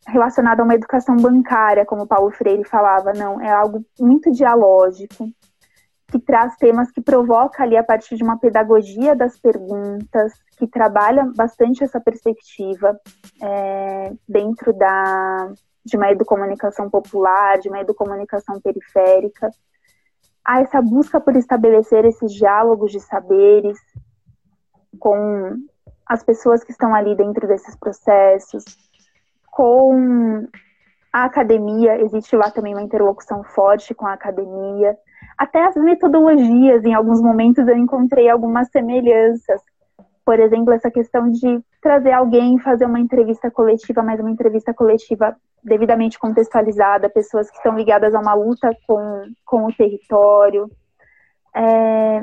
[0.07, 5.29] relacionado a uma educação bancária, como Paulo Freire falava, não, é algo muito dialógico,
[6.07, 11.29] que traz temas que provoca ali a partir de uma pedagogia das perguntas, que trabalha
[11.35, 12.99] bastante essa perspectiva
[13.41, 15.51] é, dentro da,
[15.85, 19.49] de uma educomunicação popular, de uma educomunicação periférica.
[20.45, 23.77] Há essa busca por estabelecer esses diálogos de saberes
[24.99, 25.57] com
[26.05, 28.63] as pessoas que estão ali dentro desses processos,
[29.51, 30.47] com
[31.11, 34.97] a academia, existe lá também uma interlocução forte com a academia.
[35.37, 39.61] Até as metodologias, em alguns momentos eu encontrei algumas semelhanças
[40.25, 45.35] por exemplo, essa questão de trazer alguém fazer uma entrevista coletiva, mas uma entrevista coletiva
[45.63, 50.69] devidamente contextualizada, pessoas que estão ligadas a uma luta com, com o território.
[51.55, 52.21] É,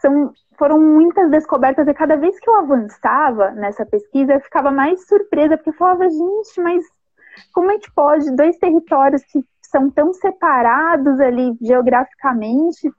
[0.00, 5.06] são, foram muitas descobertas e cada vez que eu avançava nessa pesquisa, eu ficava mais
[5.06, 6.84] surpresa, porque eu falava, gente, mas
[7.52, 12.90] como é que pode dois territórios que são tão separados ali geograficamente,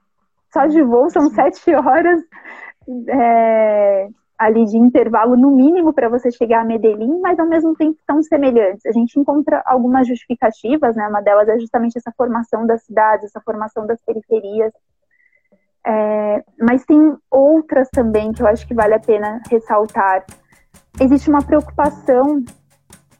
[0.52, 2.20] só de voo são sete horas,
[3.08, 7.98] é, ali de intervalo no mínimo para você chegar a Medellín, mas ao mesmo tempo
[8.06, 8.84] tão semelhantes.
[8.86, 11.06] A gente encontra algumas justificativas, né?
[11.06, 14.72] Uma delas é justamente essa formação das cidades, essa formação das periferias.
[15.86, 20.24] É, mas tem outras também que eu acho que vale a pena ressaltar.
[21.00, 22.42] Existe uma preocupação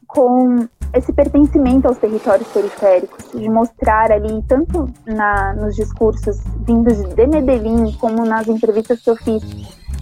[0.07, 7.27] com esse pertencimento aos territórios periféricos, de mostrar ali, tanto na, nos discursos vindos de
[7.27, 9.43] Medellín, como nas entrevistas que eu fiz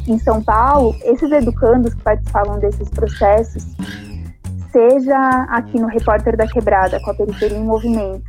[0.08, 3.66] em São Paulo, esses educandos que participavam desses processos,
[4.72, 5.18] seja
[5.50, 8.24] aqui no Repórter da Quebrada, com a Periferia em Movimento,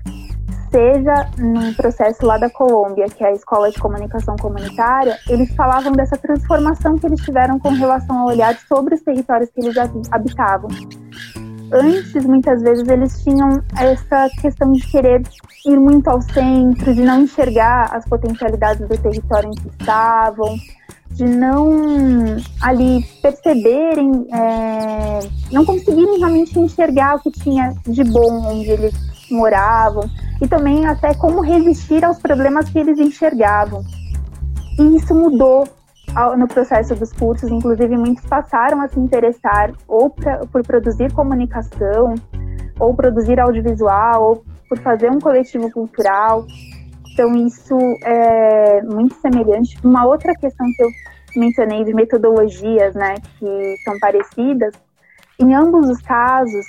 [0.70, 5.92] seja num processo lá da Colômbia, que é a Escola de Comunicação Comunitária, eles falavam
[5.92, 9.76] dessa transformação que eles tiveram com relação ao olhar sobre os territórios que eles
[10.10, 10.68] habitavam.
[11.72, 15.22] Antes, muitas vezes, eles tinham essa questão de querer
[15.64, 20.56] ir muito ao centro, de não enxergar as potencialidades do território em que estavam,
[21.14, 25.20] de não ali perceberem, é,
[25.52, 28.94] não conseguirem realmente enxergar o que tinha de bom onde eles
[29.30, 30.10] moravam
[30.42, 33.82] e também até como resistir aos problemas que eles enxergavam.
[34.78, 35.68] E isso mudou
[36.36, 42.14] no processo dos cursos, inclusive muitos passaram a se interessar ou pra, por produzir comunicação,
[42.78, 46.46] ou produzir audiovisual, ou por fazer um coletivo cultural.
[47.14, 49.78] Então isso é muito semelhante.
[49.84, 50.88] Uma outra questão que eu
[51.36, 54.74] mencionei de metodologias, né, que são parecidas,
[55.38, 56.66] em ambos os casos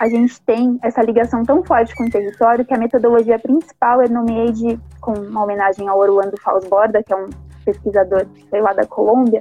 [0.00, 4.10] a gente tem essa ligação tão forte com o território que a metodologia principal eu
[4.10, 7.30] nomeei de, com uma homenagem ao Orlando Falsborda, que é um
[7.64, 9.40] pesquisador sei lá da Colômbia,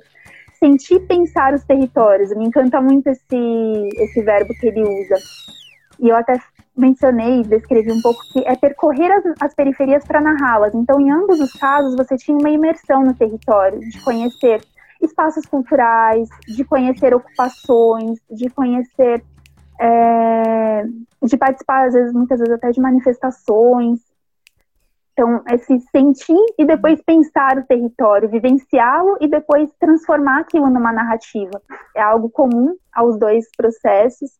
[0.59, 2.29] sentir pensar os territórios.
[2.35, 5.15] Me encanta muito esse, esse verbo que ele usa.
[5.99, 6.39] E eu até
[6.75, 10.73] mencionei, descrevi um pouco que é percorrer as, as periferias para narrá-las.
[10.73, 14.61] Então, em ambos os casos, você tinha uma imersão no território, de conhecer
[15.01, 19.23] espaços culturais, de conhecer ocupações, de conhecer
[19.79, 20.83] é,
[21.21, 23.99] de participar, às vezes, muitas vezes até de manifestações.
[25.11, 31.61] Então, esse sentir e depois pensar o território, vivenciá-lo e depois transformar aquilo numa narrativa.
[31.95, 34.31] É algo comum aos dois processos.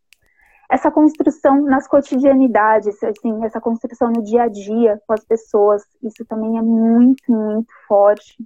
[0.69, 6.25] Essa construção nas cotidianidades, assim, essa construção no dia a dia com as pessoas, isso
[6.25, 8.37] também é muito, muito forte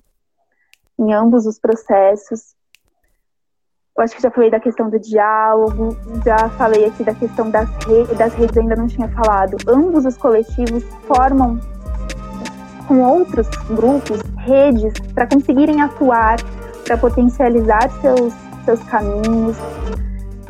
[0.99, 2.55] em ambos os processos.
[3.95, 7.67] Eu acho que já falei da questão do diálogo, já falei aqui da questão das,
[7.85, 9.57] redes, das redes, ainda não tinha falado.
[9.67, 11.59] Ambos os coletivos formam
[12.87, 16.37] com outros grupos redes para conseguirem atuar,
[16.85, 18.33] para potencializar seus,
[18.65, 19.57] seus caminhos.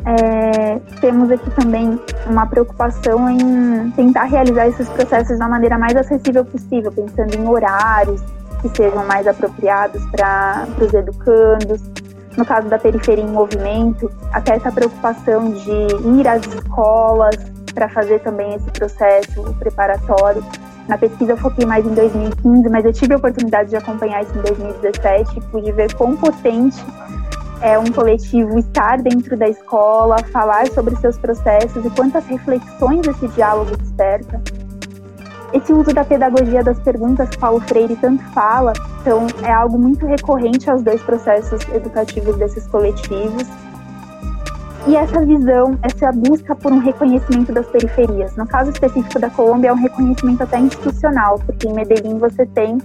[0.08, 6.46] É, temos aqui também uma preocupação em tentar realizar esses processos da maneira mais acessível
[6.46, 8.22] possível, pensando em horários
[8.62, 11.82] que sejam mais apropriados para os educandos
[12.38, 17.36] no caso da periferia em movimento, até essa preocupação de ir às escolas
[17.74, 20.42] para fazer também esse processo preparatório.
[20.86, 24.32] Na pesquisa eu foquei mais em 2015, mas eu tive a oportunidade de acompanhar isso
[24.38, 26.82] em 2017 e pude ver quão potente
[27.60, 33.28] é um coletivo estar dentro da escola, falar sobre seus processos e quantas reflexões esse
[33.28, 34.40] diálogo desperta.
[35.52, 40.06] Esse uso da pedagogia das perguntas que Paulo Freire tanto fala, então é algo muito
[40.06, 43.44] recorrente aos dois processos educativos desses coletivos.
[44.86, 48.36] E essa visão, essa busca por um reconhecimento das periferias.
[48.36, 52.78] No caso específico da Colômbia, é um reconhecimento até institucional, porque em Medellín você tem,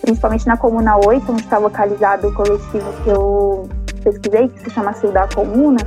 [0.00, 3.68] principalmente na Comuna 8, onde está localizado o coletivo que eu
[4.04, 5.78] pesquisei, que se chama Ciudad Comuna,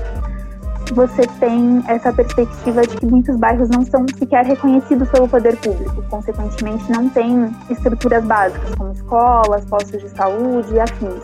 [0.93, 6.01] você tem essa perspectiva de que muitos bairros não são sequer reconhecidos pelo poder público,
[6.10, 11.23] consequentemente não tem estruturas básicas como escolas, postos de saúde e afins.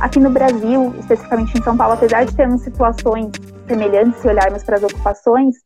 [0.00, 3.32] Aqui no Brasil, especificamente em São Paulo, apesar de termos situações
[3.66, 5.56] semelhantes se olharmos para as ocupações,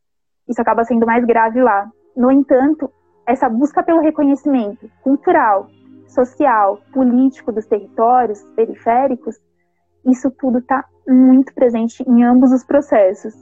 [0.47, 1.87] isso acaba sendo mais grave lá.
[2.15, 2.91] No entanto,
[3.25, 5.67] essa busca pelo reconhecimento cultural,
[6.07, 9.35] social, político dos territórios periféricos,
[10.05, 13.33] isso tudo está muito presente em ambos os processos.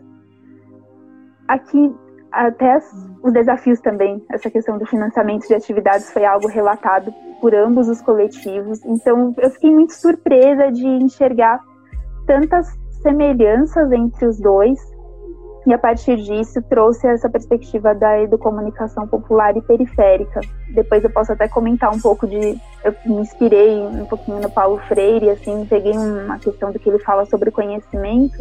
[1.48, 1.94] Aqui,
[2.32, 7.54] até as, os desafios também, essa questão do financiamento de atividades foi algo relatado por
[7.54, 8.84] ambos os coletivos.
[8.86, 11.60] Então, eu fiquei muito surpresa de enxergar
[12.26, 12.68] tantas
[13.02, 14.93] semelhanças entre os dois
[15.66, 20.42] e a partir disso trouxe essa perspectiva da educomunicação popular e periférica.
[20.74, 22.58] Depois eu posso até comentar um pouco de.
[22.84, 27.00] Eu me inspirei um pouquinho no Paulo Freire, assim, peguei uma questão do que ele
[27.00, 28.38] fala sobre conhecimento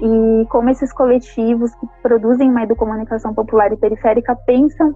[0.00, 4.94] e como esses coletivos que produzem uma educomunicação popular e periférica pensam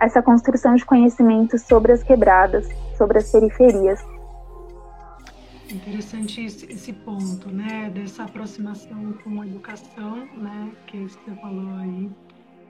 [0.00, 4.02] essa construção de conhecimento sobre as quebradas, sobre as periferias.
[5.70, 12.10] Interessante esse, ponto, né, dessa aproximação com a educação, né, que você falou aí,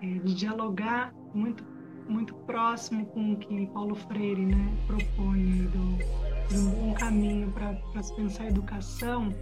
[0.02, 1.64] é, de dialogar muito,
[2.08, 8.14] muito próximo com o que Paulo Freire, né, propõe do, um bom caminho para se
[8.16, 9.34] pensar a educação.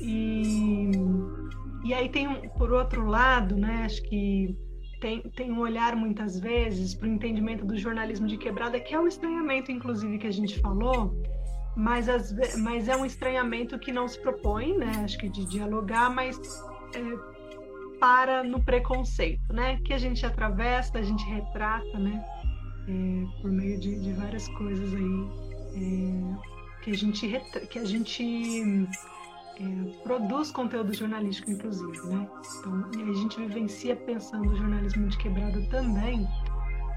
[0.00, 0.90] E
[1.84, 4.56] e aí tem, por outro lado, né, acho que
[5.02, 8.98] tem, tem um olhar muitas vezes para o entendimento do jornalismo de quebrada, que é
[8.98, 11.14] o estranhamento, inclusive, que a gente falou,
[11.76, 16.10] mas, as, mas é um estranhamento que não se propõe, né, acho que de dialogar,
[16.10, 16.38] mas
[16.94, 22.24] é, para no preconceito, né, que a gente atravessa, a gente retrata, né,
[22.88, 25.28] é, por meio de, de, várias coisas aí,
[25.74, 27.28] é, que a gente,
[27.70, 28.88] que a gente
[29.56, 32.28] é, produz conteúdo jornalístico, inclusive, né?
[32.58, 36.28] Então, e a gente vivencia pensando o jornalismo de quebrada também,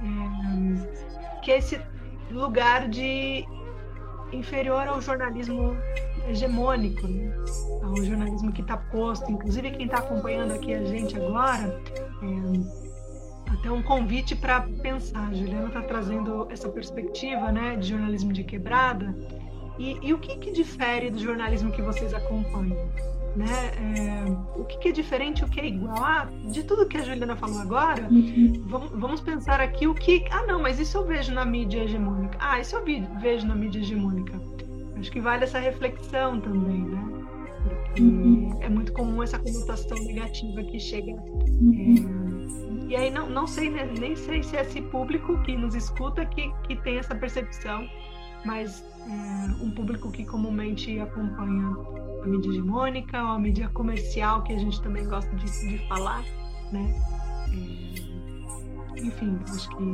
[0.02, 1.82] é, que é esse
[2.30, 3.46] lugar de
[4.32, 5.76] inferior ao jornalismo
[6.28, 7.34] hegemônico, né?
[7.84, 9.32] ao jornalismo que está posto.
[9.32, 11.82] Inclusive, quem está acompanhando aqui a gente agora,
[12.22, 15.28] é, até um convite para pensar.
[15.28, 19.16] A Juliana está trazendo essa perspectiva né, de jornalismo de quebrada
[19.80, 22.78] e, e o que, que, difere do jornalismo que vocês acompanham?
[23.38, 24.26] Né?
[24.26, 26.04] É, o que, que, é diferente, o que é igual?
[26.04, 28.64] Ah, de tudo que a Juliana falou agora, uhum.
[28.66, 30.26] vamos, vamos, pensar aqui o que.
[30.32, 32.36] Ah, não, mas isso eu vejo na mídia hegemônica.
[32.42, 32.84] Ah, isso eu
[33.22, 34.42] vejo na mídia hegemônica.
[34.98, 37.04] Acho que vale essa reflexão também, né?
[37.64, 38.58] Porque uhum.
[38.60, 41.12] é muito comum essa conotação negativa que chega.
[41.62, 42.82] Uhum.
[42.82, 45.76] É, e aí não, não sei, né, nem sei se é esse público que nos
[45.76, 47.88] escuta que, que tem essa percepção,
[48.46, 51.76] mas é, um público que comumente acompanha
[52.24, 56.24] a mídia hegemônica ou a mídia comercial, que a gente também gosta de, de falar,
[56.72, 56.94] né?
[57.54, 59.94] É, enfim, acho que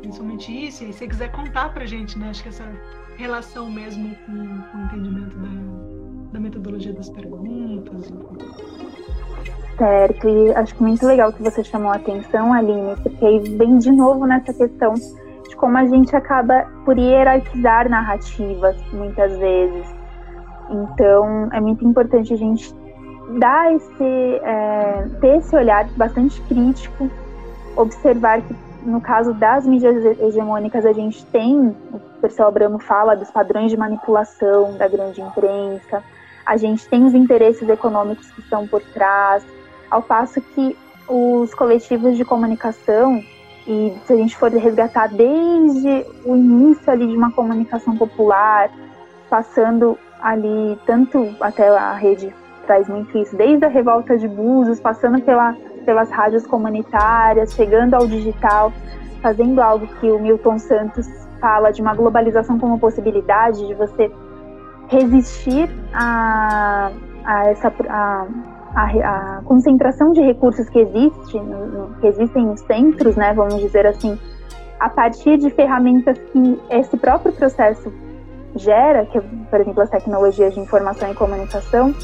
[0.00, 0.82] principalmente isso.
[0.82, 2.30] E aí, se você quiser contar pra gente, né?
[2.30, 2.64] Acho que essa
[3.16, 8.12] relação mesmo com, com o entendimento da, da metodologia das perguntas.
[9.76, 13.92] Certo, e acho muito legal que você chamou a atenção, Aline, porque aí vem de
[13.92, 14.94] novo nessa questão
[15.56, 19.86] como a gente acaba por hierarquizar narrativas muitas vezes.
[20.70, 22.74] Então, é muito importante a gente
[23.38, 27.10] dar esse, é, ter esse olhar bastante crítico,
[27.76, 33.30] observar que no caso das mídias hegemônicas a gente tem, o professor Abramo fala dos
[33.30, 36.02] padrões de manipulação da grande imprensa,
[36.44, 39.44] a gente tem os interesses econômicos que estão por trás,
[39.90, 40.76] ao passo que
[41.08, 43.20] os coletivos de comunicação
[43.66, 48.70] e se a gente for resgatar desde o início ali de uma comunicação popular,
[49.28, 52.32] passando ali tanto até a rede
[52.66, 58.06] traz muito isso, desde a revolta de Búzios, passando pela, pelas rádios comunitárias, chegando ao
[58.06, 58.72] digital,
[59.22, 61.06] fazendo algo que o Milton Santos
[61.40, 64.10] fala de uma globalização como possibilidade de você
[64.88, 66.90] resistir a,
[67.24, 68.26] a essa a,
[68.76, 73.86] a, a concentração de recursos que existe, no, que existem nos centros, né, vamos dizer
[73.86, 74.18] assim,
[74.78, 77.90] a partir de ferramentas que esse próprio processo
[78.54, 81.94] gera, que por exemplo as tecnologias de informação e comunicação,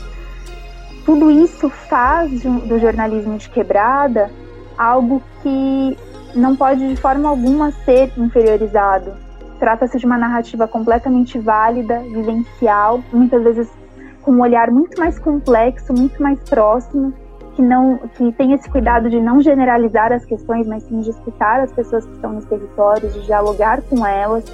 [1.04, 4.30] tudo isso faz do jornalismo de quebrada
[4.78, 5.98] algo que
[6.34, 9.12] não pode de forma alguma ser inferiorizado.
[9.58, 13.81] Trata-se de uma narrativa completamente válida, vivencial, muitas vezes
[14.22, 17.12] com um olhar muito mais complexo, muito mais próximo,
[17.54, 21.60] que não que tem esse cuidado de não generalizar as questões, mas sim de escutar
[21.60, 24.44] as pessoas que estão nos territórios, de dialogar com elas.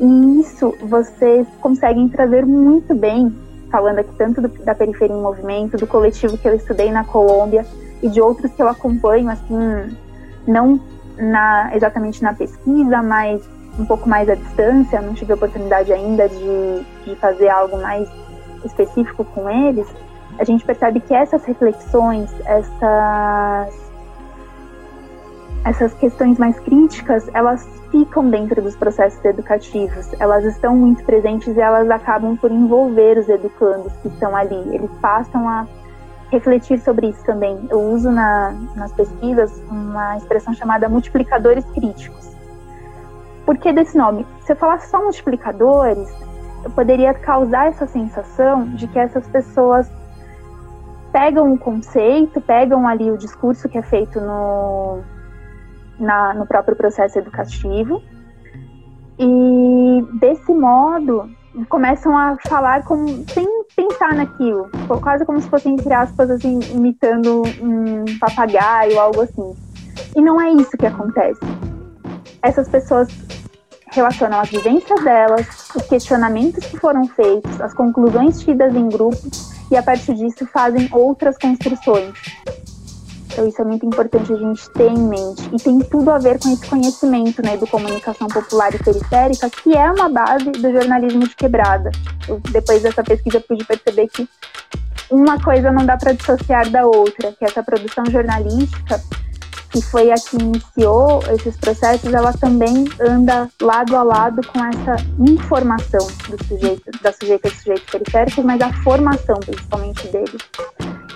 [0.00, 3.32] E isso vocês conseguem trazer muito bem,
[3.70, 7.64] falando aqui tanto do, da Periferia em Movimento, do coletivo que eu estudei na Colômbia
[8.02, 9.96] e de outros que eu acompanho, assim,
[10.46, 10.80] não
[11.16, 13.48] na, exatamente na pesquisa, mas
[13.78, 18.08] um pouco mais à distância, não tive a oportunidade ainda de, de fazer algo mais
[18.66, 19.86] específico com eles,
[20.38, 23.92] a gente percebe que essas reflexões, essas,
[25.64, 31.60] essas questões mais críticas, elas ficam dentro dos processos educativos, elas estão muito presentes e
[31.60, 34.74] elas acabam por envolver os educandos que estão ali.
[34.74, 35.66] Eles passam a
[36.32, 37.66] refletir sobre isso também.
[37.70, 42.34] Eu uso na, nas pesquisas uma expressão chamada multiplicadores críticos.
[43.46, 44.26] Por que desse nome?
[44.40, 46.10] Se eu falar só multiplicadores,
[46.70, 49.90] poderia causar essa sensação de que essas pessoas
[51.12, 55.00] pegam o conceito, pegam ali o discurso que é feito no,
[55.98, 58.02] na, no próprio processo educativo
[59.18, 61.30] e desse modo
[61.68, 63.46] começam a falar como, sem
[63.76, 64.68] pensar naquilo,
[65.00, 69.54] quase como se fosse entre aspas assim imitando um papagaio, algo assim.
[70.16, 71.40] E não é isso que acontece.
[72.42, 73.08] Essas pessoas
[73.94, 79.22] relacionam as vivências delas, os questionamentos que foram feitos, as conclusões tidas em grupo
[79.70, 82.12] e a partir disso fazem outras construções.
[83.34, 86.38] Então isso é muito importante a gente ter em mente e tem tudo a ver
[86.38, 91.26] com esse conhecimento, né, do comunicação popular e periférica, que é uma base do jornalismo
[91.26, 91.90] de quebrada.
[92.28, 94.28] Eu, depois dessa pesquisa pude perceber que
[95.10, 99.00] uma coisa não dá para dissociar da outra, que essa produção jornalística,
[99.74, 105.04] que foi a que iniciou esses processos, ela também anda lado a lado com essa
[105.18, 110.40] informação do sujeito, da sujeita e sujeito periférico, mas a formação principalmente deles.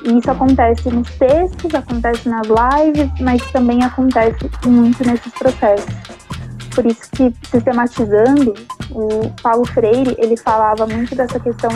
[0.05, 5.95] E isso acontece nos textos, acontece nas lives, mas também acontece muito nesses processos.
[6.75, 8.55] Por isso que, sistematizando,
[8.91, 11.71] o Paulo Freire, ele falava muito dessa questão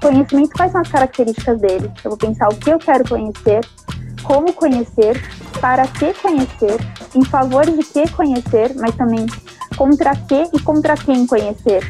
[0.00, 1.90] conhecimento, quais são as características dele.
[2.02, 3.60] Eu vou pensar o que eu quero conhecer,
[4.26, 5.22] como conhecer,
[5.60, 6.80] para que conhecer,
[7.14, 9.24] em favor de que conhecer, mas também
[9.76, 11.82] contra que e contra quem conhecer.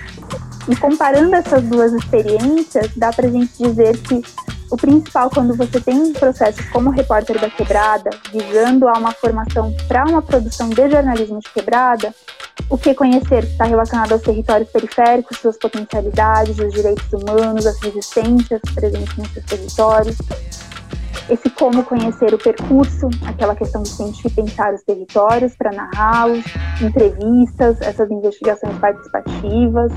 [0.69, 4.23] E comparando essas duas experiências, dá para a gente dizer que
[4.71, 10.05] o principal quando você tem processos como repórter da quebrada, visando a uma formação para
[10.05, 12.13] uma produção de jornalismo de quebrada,
[12.69, 18.61] o que conhecer está relacionado aos territórios periféricos, suas potencialidades, os direitos humanos, as resistências
[18.75, 20.17] presentes nesses territórios.
[21.29, 26.45] Esse como conhecer o percurso, aquela questão de sentir pensar os territórios para narrá-los,
[26.81, 29.91] entrevistas, essas investigações participativas.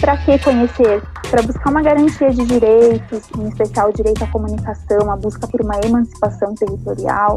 [0.00, 1.02] Para que conhecer?
[1.30, 5.60] Para buscar uma garantia de direitos, em especial o direito à comunicação, a busca por
[5.60, 7.36] uma emancipação territorial,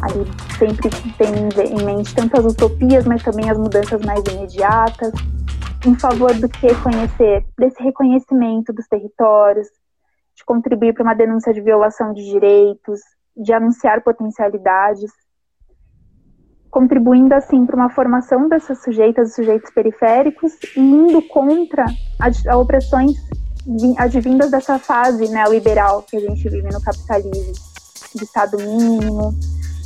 [0.00, 0.26] ali
[0.58, 0.88] sempre
[1.18, 5.12] tem em mente tanto as utopias, mas também as mudanças mais imediatas,
[5.84, 9.68] em favor do que conhecer, desse reconhecimento dos territórios,
[10.36, 13.00] de contribuir para uma denúncia de violação de direitos,
[13.36, 15.10] de anunciar potencialidades,
[16.70, 21.84] contribuindo assim para uma formação dessas sujeitas e sujeitos periféricos e indo contra
[22.20, 23.12] as opressões
[23.96, 27.52] advindas dessa fase neoliberal que a gente vive no capitalismo,
[28.14, 29.34] de Estado mínimo,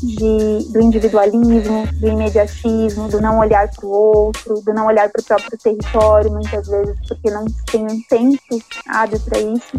[0.02, 5.20] de, do individualismo, do imediatismo, do não olhar para o outro, do não olhar para
[5.20, 9.76] o próprio território, muitas vezes, porque não tem um tempo hábil para isso.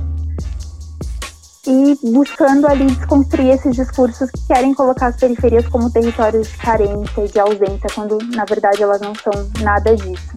[1.70, 7.26] E buscando ali desconstruir esses discursos que querem colocar as periferias como territórios de carência
[7.26, 10.36] e de ausência, quando na verdade elas não são nada disso.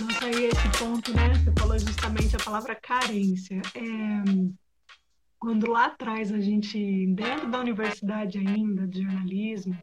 [0.00, 1.32] Nossa, aí esse ponto, né?
[1.34, 3.62] Você falou justamente a palavra carência.
[3.76, 4.64] É
[5.44, 9.76] quando lá atrás a gente, dentro da universidade ainda, de jornalismo,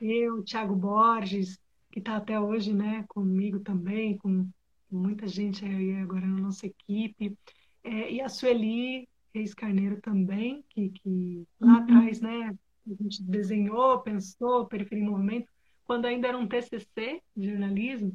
[0.00, 1.58] eu, Thiago Borges,
[1.92, 4.48] que está até hoje né, comigo também, com
[4.90, 7.36] muita gente aí agora na nossa equipe,
[7.84, 11.82] é, e a Sueli Reis Carneiro também, que, que lá uhum.
[11.82, 12.56] atrás né,
[12.86, 15.52] a gente desenhou, pensou, Periferia em Movimento,
[15.84, 18.14] quando ainda era um TCC de jornalismo,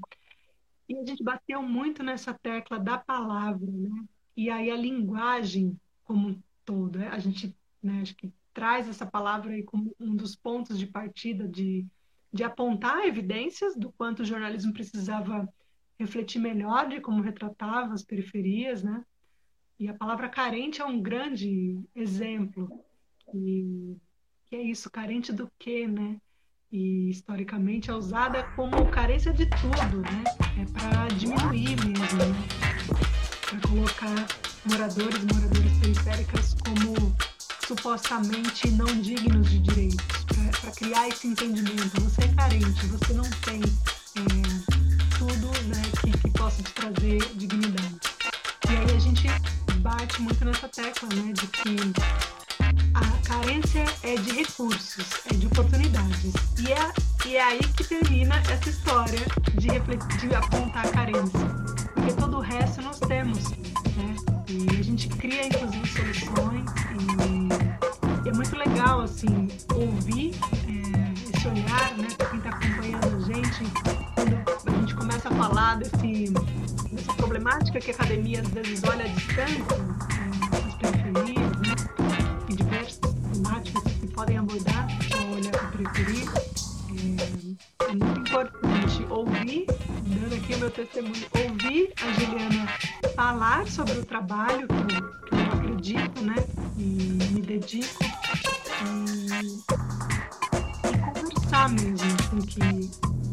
[0.87, 4.05] e a gente bateu muito nessa tecla da palavra, né?
[4.35, 6.97] E aí a linguagem como todo.
[6.97, 7.07] Né?
[7.09, 11.47] A gente né, acho que traz essa palavra aí como um dos pontos de partida
[11.47, 11.85] de,
[12.33, 15.47] de apontar evidências do quanto o jornalismo precisava
[15.99, 19.05] refletir melhor de como retratava as periferias, né?
[19.79, 22.69] E a palavra carente é um grande exemplo.
[23.33, 23.95] E
[24.49, 26.17] que é isso, carente do quê, né?
[26.69, 30.23] E historicamente é usada como carência de tudo, né?
[30.61, 32.47] É para diminuir mesmo, né?
[33.49, 34.27] Para colocar
[34.65, 37.15] moradores e moradoras periféricas como
[37.65, 40.25] supostamente não dignos de direitos,
[40.59, 42.01] para criar esse entendimento.
[42.01, 43.61] Você é carente, você não tem
[44.17, 47.68] é, tudo né, que, que possa te trazer dignidade.
[50.19, 51.75] Bate muito nessa tecla né, de que
[52.93, 56.33] a carência é de recursos, é de oportunidades.
[56.59, 59.19] E é, e é aí que termina essa história
[59.55, 61.39] de, refletir, de apontar a carência.
[61.93, 63.49] Porque todo o resto nós temos.
[63.49, 64.15] Né?
[64.47, 66.69] E a gente cria, inclusive, soluções
[68.25, 70.35] e é muito legal, assim, ouvir
[70.67, 73.63] é, esse olhar, né, para quem está acompanhando a gente,
[74.63, 76.33] quando a gente começa a falar desse,
[76.91, 79.98] dessa problemática que a academia às vezes olha à distância,
[90.99, 92.67] testemunho, ouvir a Juliana
[93.15, 96.35] falar sobre o trabalho que eu, que eu acredito, né?
[96.77, 96.83] E
[97.33, 98.03] me dedico.
[98.85, 99.27] E,
[100.87, 102.61] e conversar mesmo com o que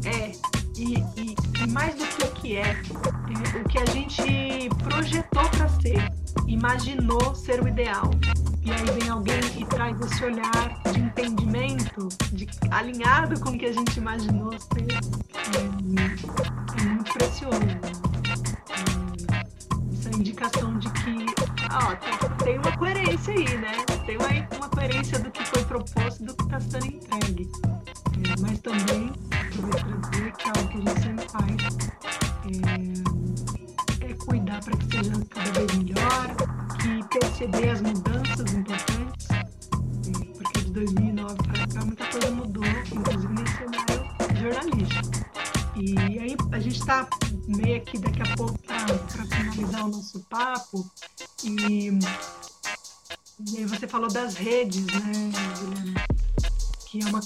[0.05, 0.31] é.
[0.77, 5.49] E, e, e, mais do que o que é, é o que a gente projetou
[5.49, 6.11] para ser,
[6.47, 8.11] imaginou ser o ideal.
[8.63, 13.65] E aí vem alguém e traz esse olhar de entendimento, de, alinhado com o que
[13.65, 14.51] a gente imaginou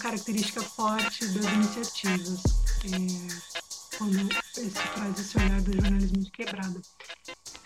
[0.02, 2.44] característica forte das iniciativas.
[2.86, 3.62] É,
[3.98, 6.82] quando esse, traz esse olhar do jornalismo de quebrada.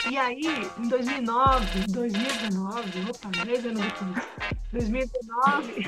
[0.10, 4.28] E aí, em 2009, 2019, opa, 10 anos depois,
[4.74, 5.88] 2019,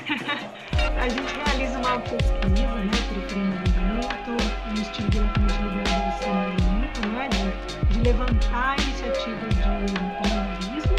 [0.98, 4.30] a gente realiza uma pesquisa, né, Periferia Movimento,
[4.74, 10.96] no estilo diretamente ligado ao saneamento, né, de, de levantar iniciativas de jornalismo,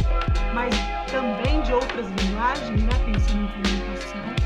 [0.54, 0.76] mas
[1.12, 4.39] também de outras linguagens, né, pensando em comunicação,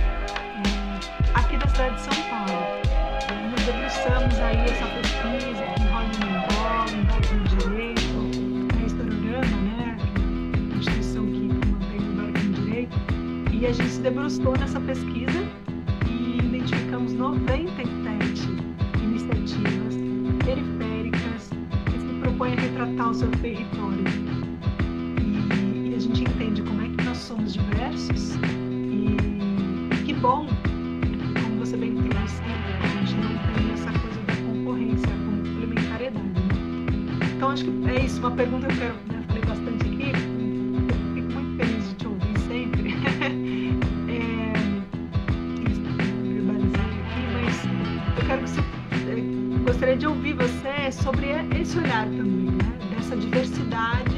[1.63, 2.83] da cidade de São Paulo
[3.65, 8.19] debruçamos aí essa pesquisa com Rony Mongol, Embarque no Direito,
[8.77, 9.97] a Historiograma, né,
[10.73, 12.97] a instituição que mantém o no Direito,
[13.53, 15.41] e a gente se debruçou nessa pesquisa
[16.09, 18.49] e identificamos 97
[19.01, 19.95] iniciativas
[20.43, 21.49] periféricas
[21.85, 24.03] que se propõem a retratar o seu território.
[25.21, 29.15] E, e a gente entende como é que nós somos diversos e,
[29.95, 30.45] e que bom
[37.53, 40.11] acho que é isso, uma pergunta que eu quero, né, falei bastante aqui,
[41.13, 42.95] fico muito feliz de te ouvir sempre.
[44.09, 44.53] é,
[46.33, 47.63] verbalizei aqui, mas
[48.17, 48.61] eu quero que você,
[49.55, 51.27] eu gostaria de ouvir você sobre
[51.61, 54.12] esse olhar também, né, dessa diversidade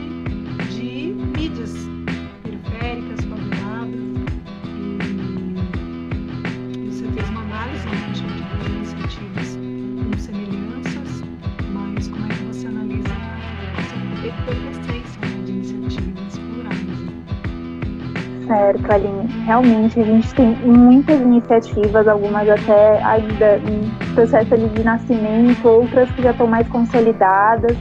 [18.93, 19.27] Aline.
[19.45, 26.21] Realmente, a gente tem muitas iniciativas, algumas até ainda em processo de nascimento, outras que
[26.21, 27.75] já estão mais consolidadas.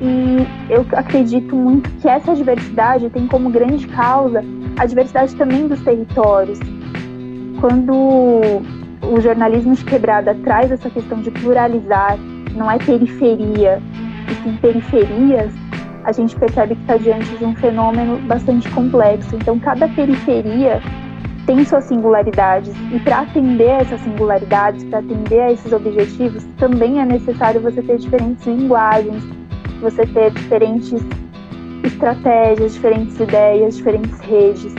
[0.00, 4.44] E eu acredito muito que essa diversidade tem como grande causa
[4.78, 6.58] a diversidade também dos territórios.
[7.60, 7.92] Quando
[9.02, 12.16] o jornalismo de quebrada traz essa questão de pluralizar,
[12.54, 13.82] não é periferia,
[14.30, 15.52] e sim periferias,
[16.04, 19.34] a gente percebe que está diante de um fenômeno bastante complexo.
[19.36, 20.80] Então, cada periferia
[21.46, 27.06] tem suas singularidades e para atender essas singularidades, para atender a esses objetivos, também é
[27.06, 29.24] necessário você ter diferentes linguagens,
[29.80, 31.02] você ter diferentes
[31.82, 34.74] estratégias, diferentes ideias, diferentes redes.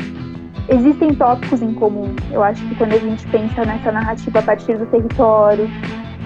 [0.70, 2.16] Existem tópicos em comum.
[2.32, 5.68] Eu acho que quando a gente pensa nessa narrativa a partir do território,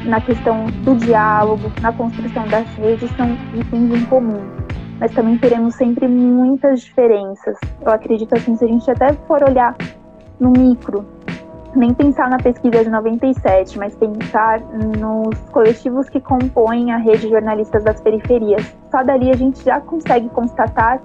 [0.03, 4.62] na questão do diálogo, na construção das redes, são itens em comum
[5.03, 7.57] mas também teremos sempre muitas diferenças.
[7.81, 9.75] Eu acredito assim, se a gente até for olhar
[10.39, 11.05] no micro,
[11.75, 14.61] nem pensar na pesquisa de 97, mas pensar
[14.97, 18.73] nos coletivos que compõem a rede de jornalistas das periferias.
[18.89, 21.01] Só dali a gente já consegue constatar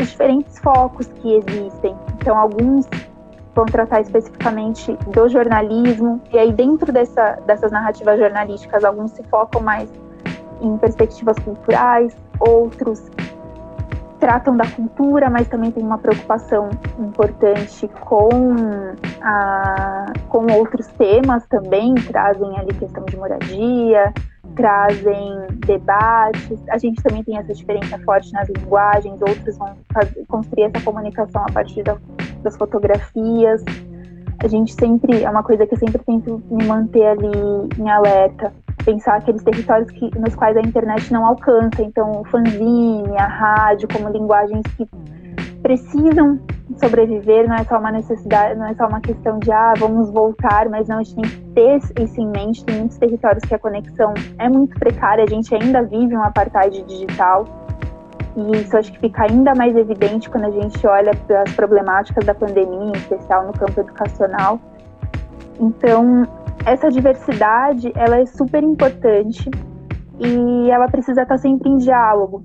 [0.00, 1.94] os diferentes focos que existem.
[2.22, 2.88] Então, alguns
[3.54, 9.60] vão tratar especificamente do jornalismo, e aí dentro dessa, dessas narrativas jornalísticas, alguns se focam
[9.60, 9.92] mais
[10.62, 13.10] em perspectivas culturais, outros
[14.22, 18.38] tratam da cultura, mas também tem uma preocupação importante com,
[19.20, 24.14] a, com outros temas também, trazem ali questão de moradia,
[24.54, 26.56] trazem debates.
[26.70, 31.42] A gente também tem essa diferença forte nas linguagens, outros vão fazer, construir essa comunicação
[31.42, 31.96] a partir da,
[32.44, 33.64] das fotografias.
[34.38, 37.30] A gente sempre, é uma coisa que eu sempre tento me manter ali
[37.78, 38.52] em alerta,
[38.84, 41.82] pensar aqueles territórios que, nos quais a internet não alcança.
[41.82, 44.88] Então, o fanzine, a rádio, como linguagens que
[45.62, 46.40] precisam
[46.78, 50.68] sobreviver, não é só uma necessidade, não é só uma questão de, ah, vamos voltar,
[50.68, 52.64] mas não, a gente tem que ter isso em mente.
[52.64, 56.82] Tem muitos territórios que a conexão é muito precária, a gente ainda vive um apartheid
[56.82, 57.44] digital.
[58.36, 62.24] E isso acho que fica ainda mais evidente quando a gente olha para as problemáticas
[62.24, 64.58] da pandemia, em especial no campo educacional.
[65.60, 66.26] Então,
[66.64, 69.50] essa diversidade ela é super importante
[70.18, 72.42] e ela precisa estar sempre em diálogo.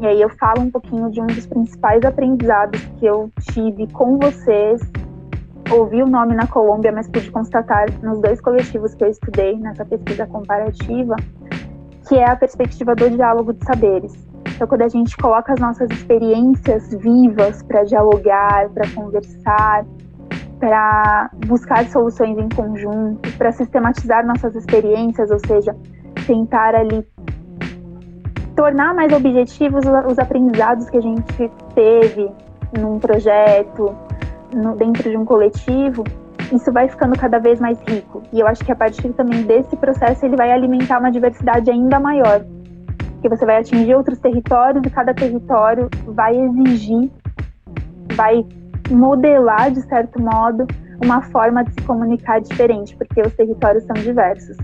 [0.00, 4.18] E aí eu falo um pouquinho de um dos principais aprendizados que eu tive com
[4.18, 4.80] vocês.
[5.70, 9.84] Ouvi o nome na Colômbia, mas pude constatar nos dois coletivos que eu estudei nessa
[9.84, 11.16] pesquisa comparativa,
[12.06, 14.26] que é a perspectiva do diálogo de saberes.
[14.56, 19.84] Então, quando a gente coloca as nossas experiências vivas para dialogar, para conversar,
[20.58, 25.76] para buscar soluções em conjunto, para sistematizar nossas experiências, ou seja,
[26.26, 27.06] tentar ali
[28.56, 32.30] tornar mais objetivos os aprendizados que a gente teve
[32.80, 33.94] num projeto,
[34.54, 36.02] no, dentro de um coletivo,
[36.50, 38.22] isso vai ficando cada vez mais rico.
[38.32, 42.00] E eu acho que a partir também desse processo ele vai alimentar uma diversidade ainda
[42.00, 42.42] maior.
[43.26, 47.10] Porque você vai atingir outros territórios e cada território vai exigir,
[48.14, 48.46] vai
[48.88, 50.64] modelar, de certo modo,
[51.02, 54.56] uma forma de se comunicar diferente, porque os territórios são diversos.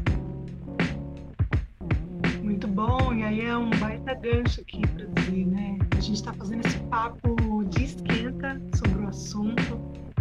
[2.40, 5.78] Muito bom, e aí é um baita gancho aqui para dizer, né?
[5.96, 9.80] A gente está fazendo esse papo de esquenta sobre o assunto,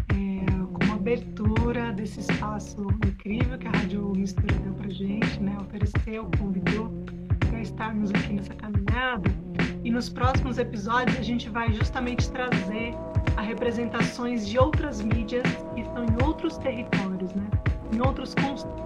[0.10, 5.56] é, com uma abertura desse espaço incrível que a Rádio Mistura deu para gente, né?
[5.62, 6.92] Ofereceu, convidou
[7.62, 9.30] estarmos aqui nessa caminhada.
[9.84, 12.94] E nos próximos episódios a gente vai justamente trazer
[13.36, 15.44] a representações de outras mídias
[15.74, 17.48] que estão em outros territórios, né?
[17.94, 18.34] em outros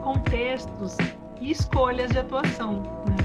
[0.04, 0.98] contextos
[1.40, 3.16] e escolhas de atuação, né?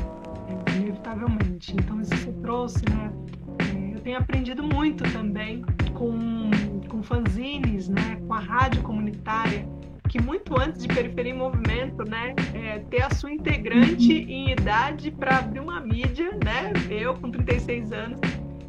[0.48, 1.74] É, inevitavelmente.
[1.76, 3.12] Então, isso você trouxe, né?
[3.58, 5.62] É, eu tenho aprendido muito também
[5.94, 6.50] com,
[6.88, 8.20] com fanzines, né?
[8.26, 9.66] com a rádio comunitária,
[10.10, 15.12] que muito antes de Periferia em Movimento, né, é, ter a sua integrante em idade
[15.12, 18.20] para abrir uma mídia, né, eu com 36 anos,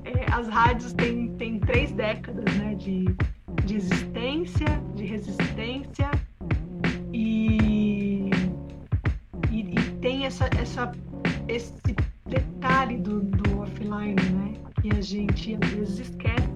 [0.05, 3.05] é, as rádios têm, têm três décadas né, de,
[3.65, 6.11] de existência, de resistência
[7.11, 8.29] e,
[9.49, 10.91] e, e, tem essa, essa,
[11.47, 11.73] esse
[12.27, 14.53] detalhe do, do offline, né?
[14.81, 16.49] Que a gente às vezes esquece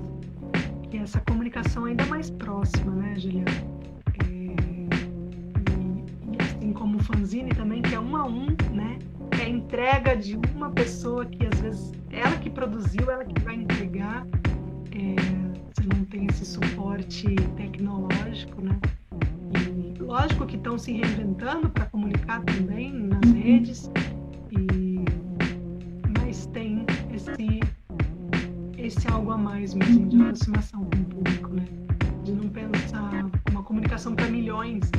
[0.91, 3.84] que essa comunicação é ainda mais próxima, né, Juliana?
[6.75, 8.99] Como o fanzine também, que é um a um, né?
[9.39, 13.55] É a entrega de uma pessoa que às vezes ela que produziu, ela que vai
[13.55, 14.25] entregar.
[14.91, 15.15] É,
[15.73, 18.79] você não tem esse suporte tecnológico, né?
[19.53, 23.41] E lógico que estão se reinventando para comunicar também nas uhum.
[23.41, 23.91] redes,
[24.51, 25.05] e,
[26.19, 27.59] mas tem esse,
[28.77, 31.65] esse algo a mais mesmo de aproximação com o público, né?
[32.23, 34.89] De não pensar uma comunicação para milhões.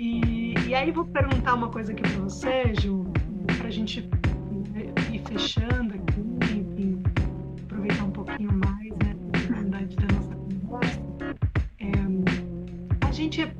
[0.00, 3.04] E, e aí vou perguntar uma coisa aqui para você, Ju,
[3.58, 4.08] para a gente
[5.12, 6.20] ir fechando aqui,
[6.56, 7.02] enfim,
[7.64, 11.00] aproveitar um pouquinho mais né, a oportunidade da nossa conversa,
[11.80, 13.52] é, a gente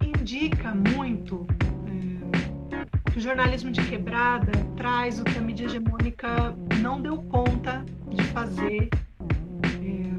[0.00, 1.44] indica muito
[1.88, 7.84] é, que o jornalismo de quebrada traz o que a mídia hegemônica não deu conta
[8.08, 8.88] de fazer
[9.82, 10.12] é,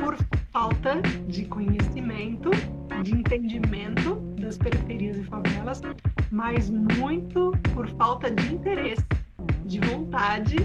[0.00, 0.16] por
[0.52, 2.50] falta de conhecimento,
[3.02, 5.82] de entendimento das periferias e favelas,
[6.30, 9.04] mas muito por falta de interesse
[9.66, 10.56] de vontade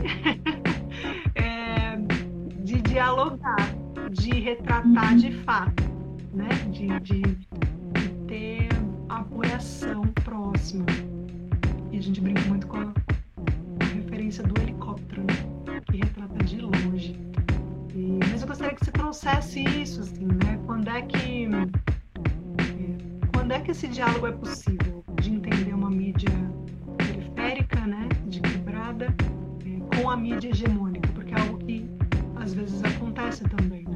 [1.36, 1.98] é,
[2.64, 3.74] de dialogar,
[4.12, 5.84] de retratar de fato,
[6.34, 6.50] né?
[6.72, 8.70] de, de, de ter
[9.08, 10.86] apoiação próxima.
[11.92, 12.94] E a gente brinca muito com a,
[13.94, 15.24] referência do helicóptero,
[15.66, 15.82] né?
[15.90, 17.20] que retrata de longe.
[17.96, 20.60] E, mas eu gostaria que você trouxesse isso, assim, né?
[20.66, 21.48] Quando é que
[23.50, 26.30] quando é que esse diálogo é possível de entender uma mídia
[26.98, 29.08] periférica, né, de quebrada,
[29.66, 31.90] é, com a mídia hegemônica, porque é algo que
[32.36, 33.96] às vezes acontece também, né?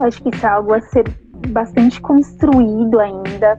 [0.00, 1.04] Acho que isso é algo a ser
[1.48, 3.58] bastante construído ainda.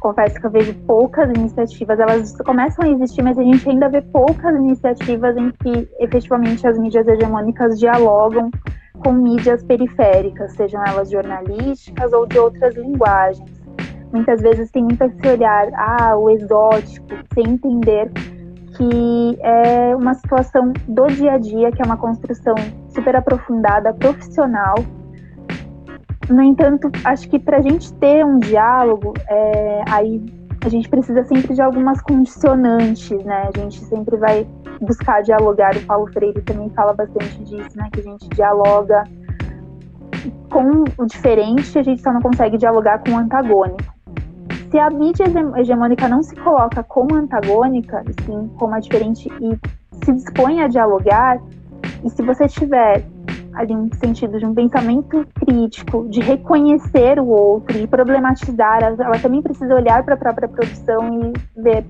[0.00, 4.02] Confesso que eu vejo poucas iniciativas, elas começam a existir, mas a gente ainda vê
[4.02, 8.50] poucas iniciativas em que efetivamente as mídias hegemônicas dialogam
[9.04, 13.53] com mídias periféricas, sejam elas jornalísticas ou de outras linguagens.
[14.14, 18.12] Muitas vezes tem muito esse olhar, ah, o exótico, sem entender
[18.76, 22.54] que é uma situação do dia a dia, que é uma construção
[22.90, 24.76] super aprofundada, profissional.
[26.30, 30.24] No entanto, acho que para a gente ter um diálogo, é, aí
[30.64, 33.50] a gente precisa sempre de algumas condicionantes, né?
[33.52, 34.46] A gente sempre vai
[34.80, 35.76] buscar dialogar.
[35.76, 37.88] O Paulo Freire também fala bastante disso, né?
[37.92, 39.02] Que a gente dialoga
[40.50, 43.93] com o diferente, a gente só não consegue dialogar com o antagônico
[44.74, 50.12] se a mídia hegemônica não se coloca como antagônica, sim como a diferente e se
[50.12, 51.40] dispõe a dialogar,
[52.02, 53.06] e se você tiver
[53.54, 59.40] ali um sentido de um pensamento crítico, de reconhecer o outro, de problematizar, ela também
[59.40, 61.86] precisa olhar para a própria produção e ver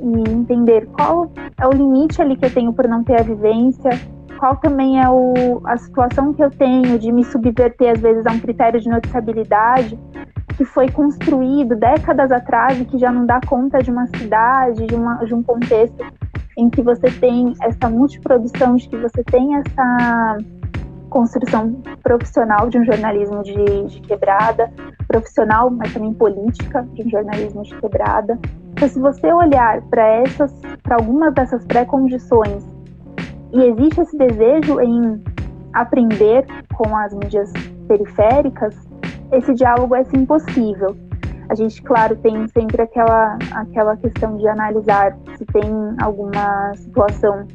[0.00, 3.90] e entender qual é o limite ali que eu tenho por não ter a vivência,
[4.40, 8.32] qual também é o, a situação que eu tenho de me subverter às vezes a
[8.32, 9.96] um critério de noticiabilidade
[10.58, 14.94] que foi construído décadas atrás e que já não dá conta de uma cidade, de,
[14.96, 16.04] uma, de um contexto
[16.56, 20.36] em que você tem essa multiprodução, de que você tem essa
[21.10, 24.68] construção profissional de um jornalismo de, de quebrada,
[25.06, 28.36] profissional, mas também política de um jornalismo de quebrada.
[28.72, 30.52] Então, se você olhar para essas
[30.82, 32.66] para algumas dessas pré-condições
[33.52, 35.22] e existe esse desejo em
[35.72, 36.44] aprender
[36.74, 37.52] com as mídias
[37.86, 38.87] periféricas,
[39.32, 40.96] esse diálogo é sim possível.
[41.48, 45.62] A gente, claro, tem sempre aquela, aquela questão de analisar se tem
[46.02, 47.46] alguma situação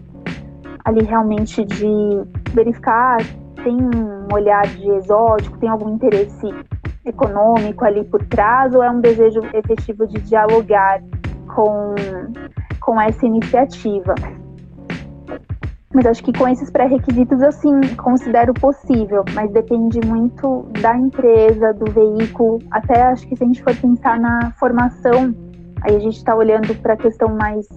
[0.83, 3.17] ali realmente de verificar,
[3.63, 6.47] tem um olhar de exótico, tem algum interesse
[7.05, 11.01] econômico ali por trás, ou é um desejo efetivo de dialogar
[11.53, 11.95] com,
[12.79, 14.15] com essa iniciativa.
[15.93, 21.91] Mas acho que com esses pré-requisitos, assim, considero possível, mas depende muito da empresa, do
[21.91, 22.59] veículo.
[22.71, 25.35] Até acho que se a gente for pensar na formação,
[25.83, 27.67] aí a gente está olhando para a questão mais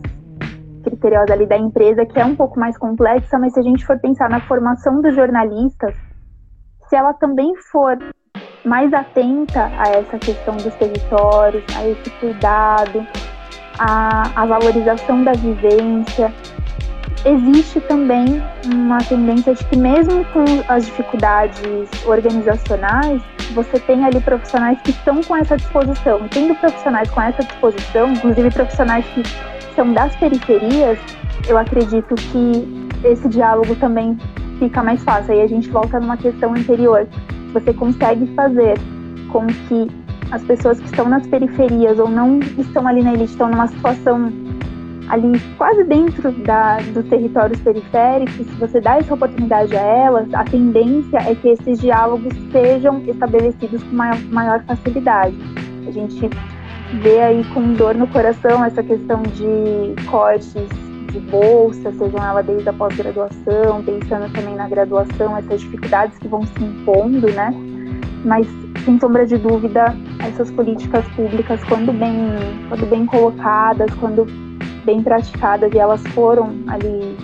[0.82, 3.98] criteriosa ali da empresa, que é um pouco mais complexa, mas se a gente for
[3.98, 5.94] pensar na formação dos jornalistas,
[6.88, 7.98] se ela também for
[8.64, 13.06] mais atenta a essa questão dos territórios, a esse cuidado,
[13.78, 16.32] a, a valorização da vivência,
[17.26, 18.40] existe também
[18.72, 23.20] uma tendência de que mesmo com as dificuldades organizacionais,
[23.52, 26.24] você tem ali profissionais que estão com essa disposição.
[26.24, 29.22] E tendo profissionais com essa disposição, inclusive profissionais que
[29.74, 30.98] são das periferias,
[31.48, 34.16] eu acredito que esse diálogo também
[34.58, 35.32] fica mais fácil.
[35.34, 37.08] Aí a gente volta numa questão anterior.
[37.52, 38.78] Você consegue fazer
[39.32, 39.88] com que
[40.30, 44.32] as pessoas que estão nas periferias ou não estão ali na elite, estão numa situação
[45.08, 50.44] ali quase dentro da, dos territórios periféricos, se você dá essa oportunidade a elas, a
[50.44, 55.36] tendência é que esses diálogos sejam estabelecidos com maior, maior facilidade.
[55.86, 56.28] A gente
[57.02, 60.68] vê aí com dor no coração essa questão de cortes
[61.12, 66.42] de bolsa, sejam ela desde a pós-graduação, pensando também na graduação, essas dificuldades que vão
[66.44, 67.54] se impondo, né?
[68.24, 68.46] Mas
[68.84, 72.16] sem sombra de dúvida, essas políticas públicas, quando bem,
[72.68, 74.26] quando bem colocadas, quando
[74.86, 77.16] bem praticadas e elas foram ali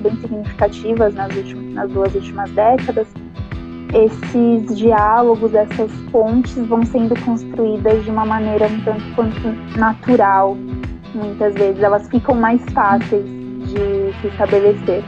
[0.00, 3.08] bem significativas nas, últimas, nas duas últimas décadas,
[3.92, 10.56] esses diálogos, essas pontes vão sendo construídas de uma maneira um tanto quanto natural,
[11.14, 11.82] muitas vezes.
[11.82, 15.02] Elas ficam mais fáceis de se estabelecer.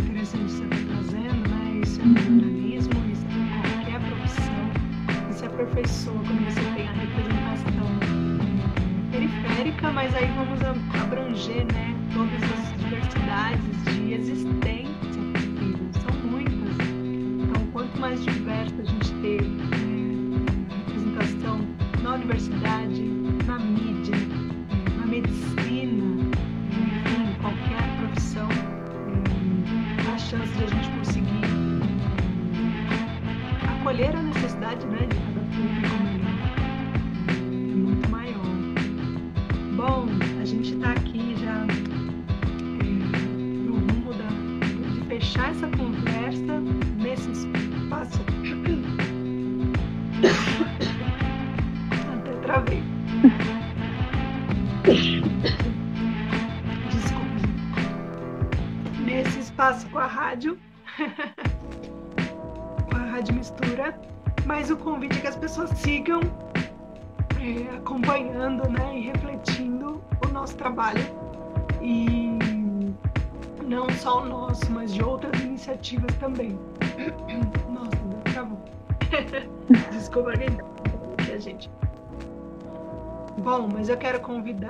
[0.00, 1.80] Interessante você está trazendo, né?
[1.82, 2.47] Isso é no
[9.92, 10.60] mas aí vamos
[11.00, 15.22] abranger né, todas as diversidades de existência.
[16.02, 16.76] São muitas.
[17.40, 20.44] Então, quanto mais diversa a gente ter né,
[20.86, 21.60] representação
[22.02, 23.02] na universidade,
[23.46, 24.14] na mídia,
[24.98, 26.28] na medicina,
[26.70, 28.48] enfim, qualquer profissão,
[30.12, 31.38] a chance de a gente conseguir
[33.80, 35.27] acolher a necessidade né, de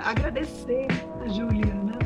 [0.04, 0.86] agradecer
[1.24, 1.98] a Juliana,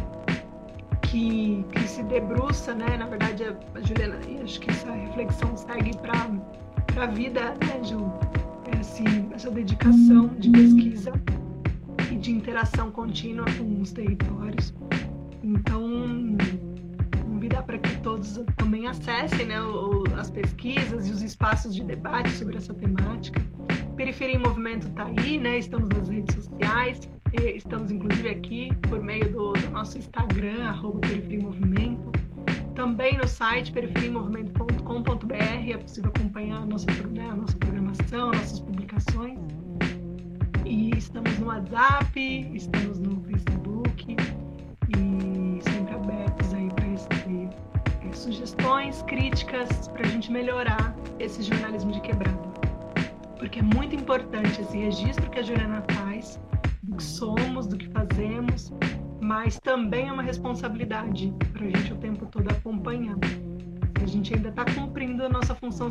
[1.03, 2.97] que, que se debruça, né?
[2.97, 7.72] Na verdade, a Juliana, acho que essa reflexão segue para a vida, né,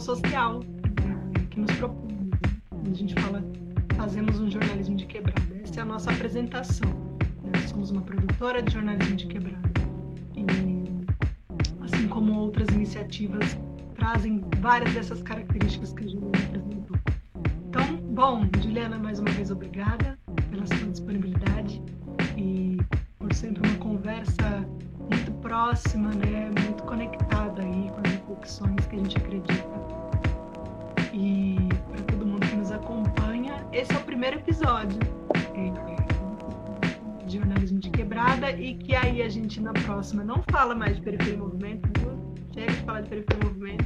[0.01, 0.61] social
[1.49, 2.31] que nos propõe.
[2.89, 3.43] A gente fala,
[3.95, 5.41] fazemos um jornalismo de quebrada.
[5.63, 6.89] Essa é a nossa apresentação.
[7.43, 7.51] Né?
[7.67, 9.71] Somos somos uma produtora de jornalismo de quebrada.
[10.35, 10.45] E,
[11.83, 13.57] assim como outras iniciativas
[13.95, 16.97] trazem várias dessas características que a Juliana apresentou.
[17.69, 20.17] Então, bom, Juliana, mais uma vez obrigada
[20.49, 21.81] pela sua disponibilidade
[22.37, 22.77] e
[23.17, 24.67] por sempre uma conversa
[24.99, 29.70] muito próxima, né, muito conectada aí com as reflexões que a gente acredita.
[31.13, 31.57] E
[31.89, 34.99] para todo mundo que nos acompanha, esse é o primeiro episódio
[35.53, 40.95] é, de jornalismo de quebrada e que aí a gente na próxima não fala mais
[40.95, 41.89] de periferia e movimento?
[42.53, 43.85] Chega de falar de periferia e movimento.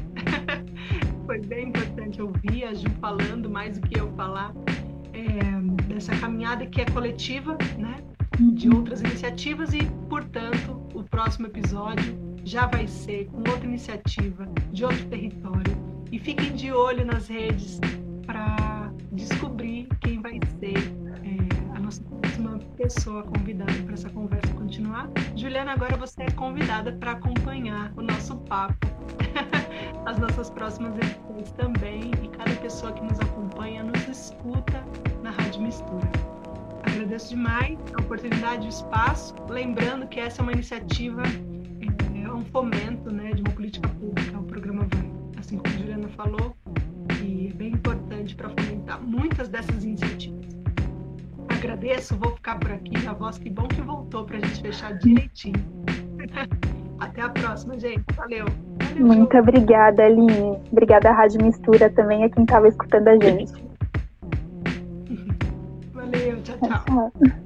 [1.26, 4.54] Foi bem importante ouvir a Ju falando mais do que eu falar
[5.14, 7.98] é, dessa caminhada que é coletiva, né?
[8.40, 14.86] De outras iniciativas e, portanto, o próximo episódio já vai ser com outra iniciativa de
[14.86, 15.75] outro território.
[16.16, 17.78] E fiquem de olho nas redes
[18.26, 25.10] para descobrir quem vai ser é, a nossa próxima pessoa convidada para essa conversa continuar.
[25.36, 28.88] Juliana, agora você é convidada para acompanhar o nosso papo,
[30.08, 34.86] as nossas próximas edições também, e cada pessoa que nos acompanha nos escuta
[35.22, 36.10] na Rádio Mistura.
[36.84, 41.24] Agradeço demais a oportunidade e o espaço, lembrando que essa é uma iniciativa,
[42.24, 45.05] é um fomento né, de uma política pública, o programa Vai,
[45.46, 46.56] assim como a Juliana falou,
[47.24, 50.44] e é bem importante para fomentar muitas dessas iniciativas.
[51.50, 52.94] Agradeço, vou ficar por aqui.
[53.08, 55.56] A voz, que bom que voltou para a gente fechar direitinho.
[57.00, 58.04] Até a próxima, gente.
[58.16, 58.46] Valeu.
[58.82, 59.40] Valeu Muito Ju.
[59.40, 60.58] obrigada, Aline.
[60.72, 63.54] Obrigada à Rádio Mistura também, a quem estava escutando a gente.
[65.94, 66.84] Valeu, tchau, tchau.
[66.86, 67.12] tchau.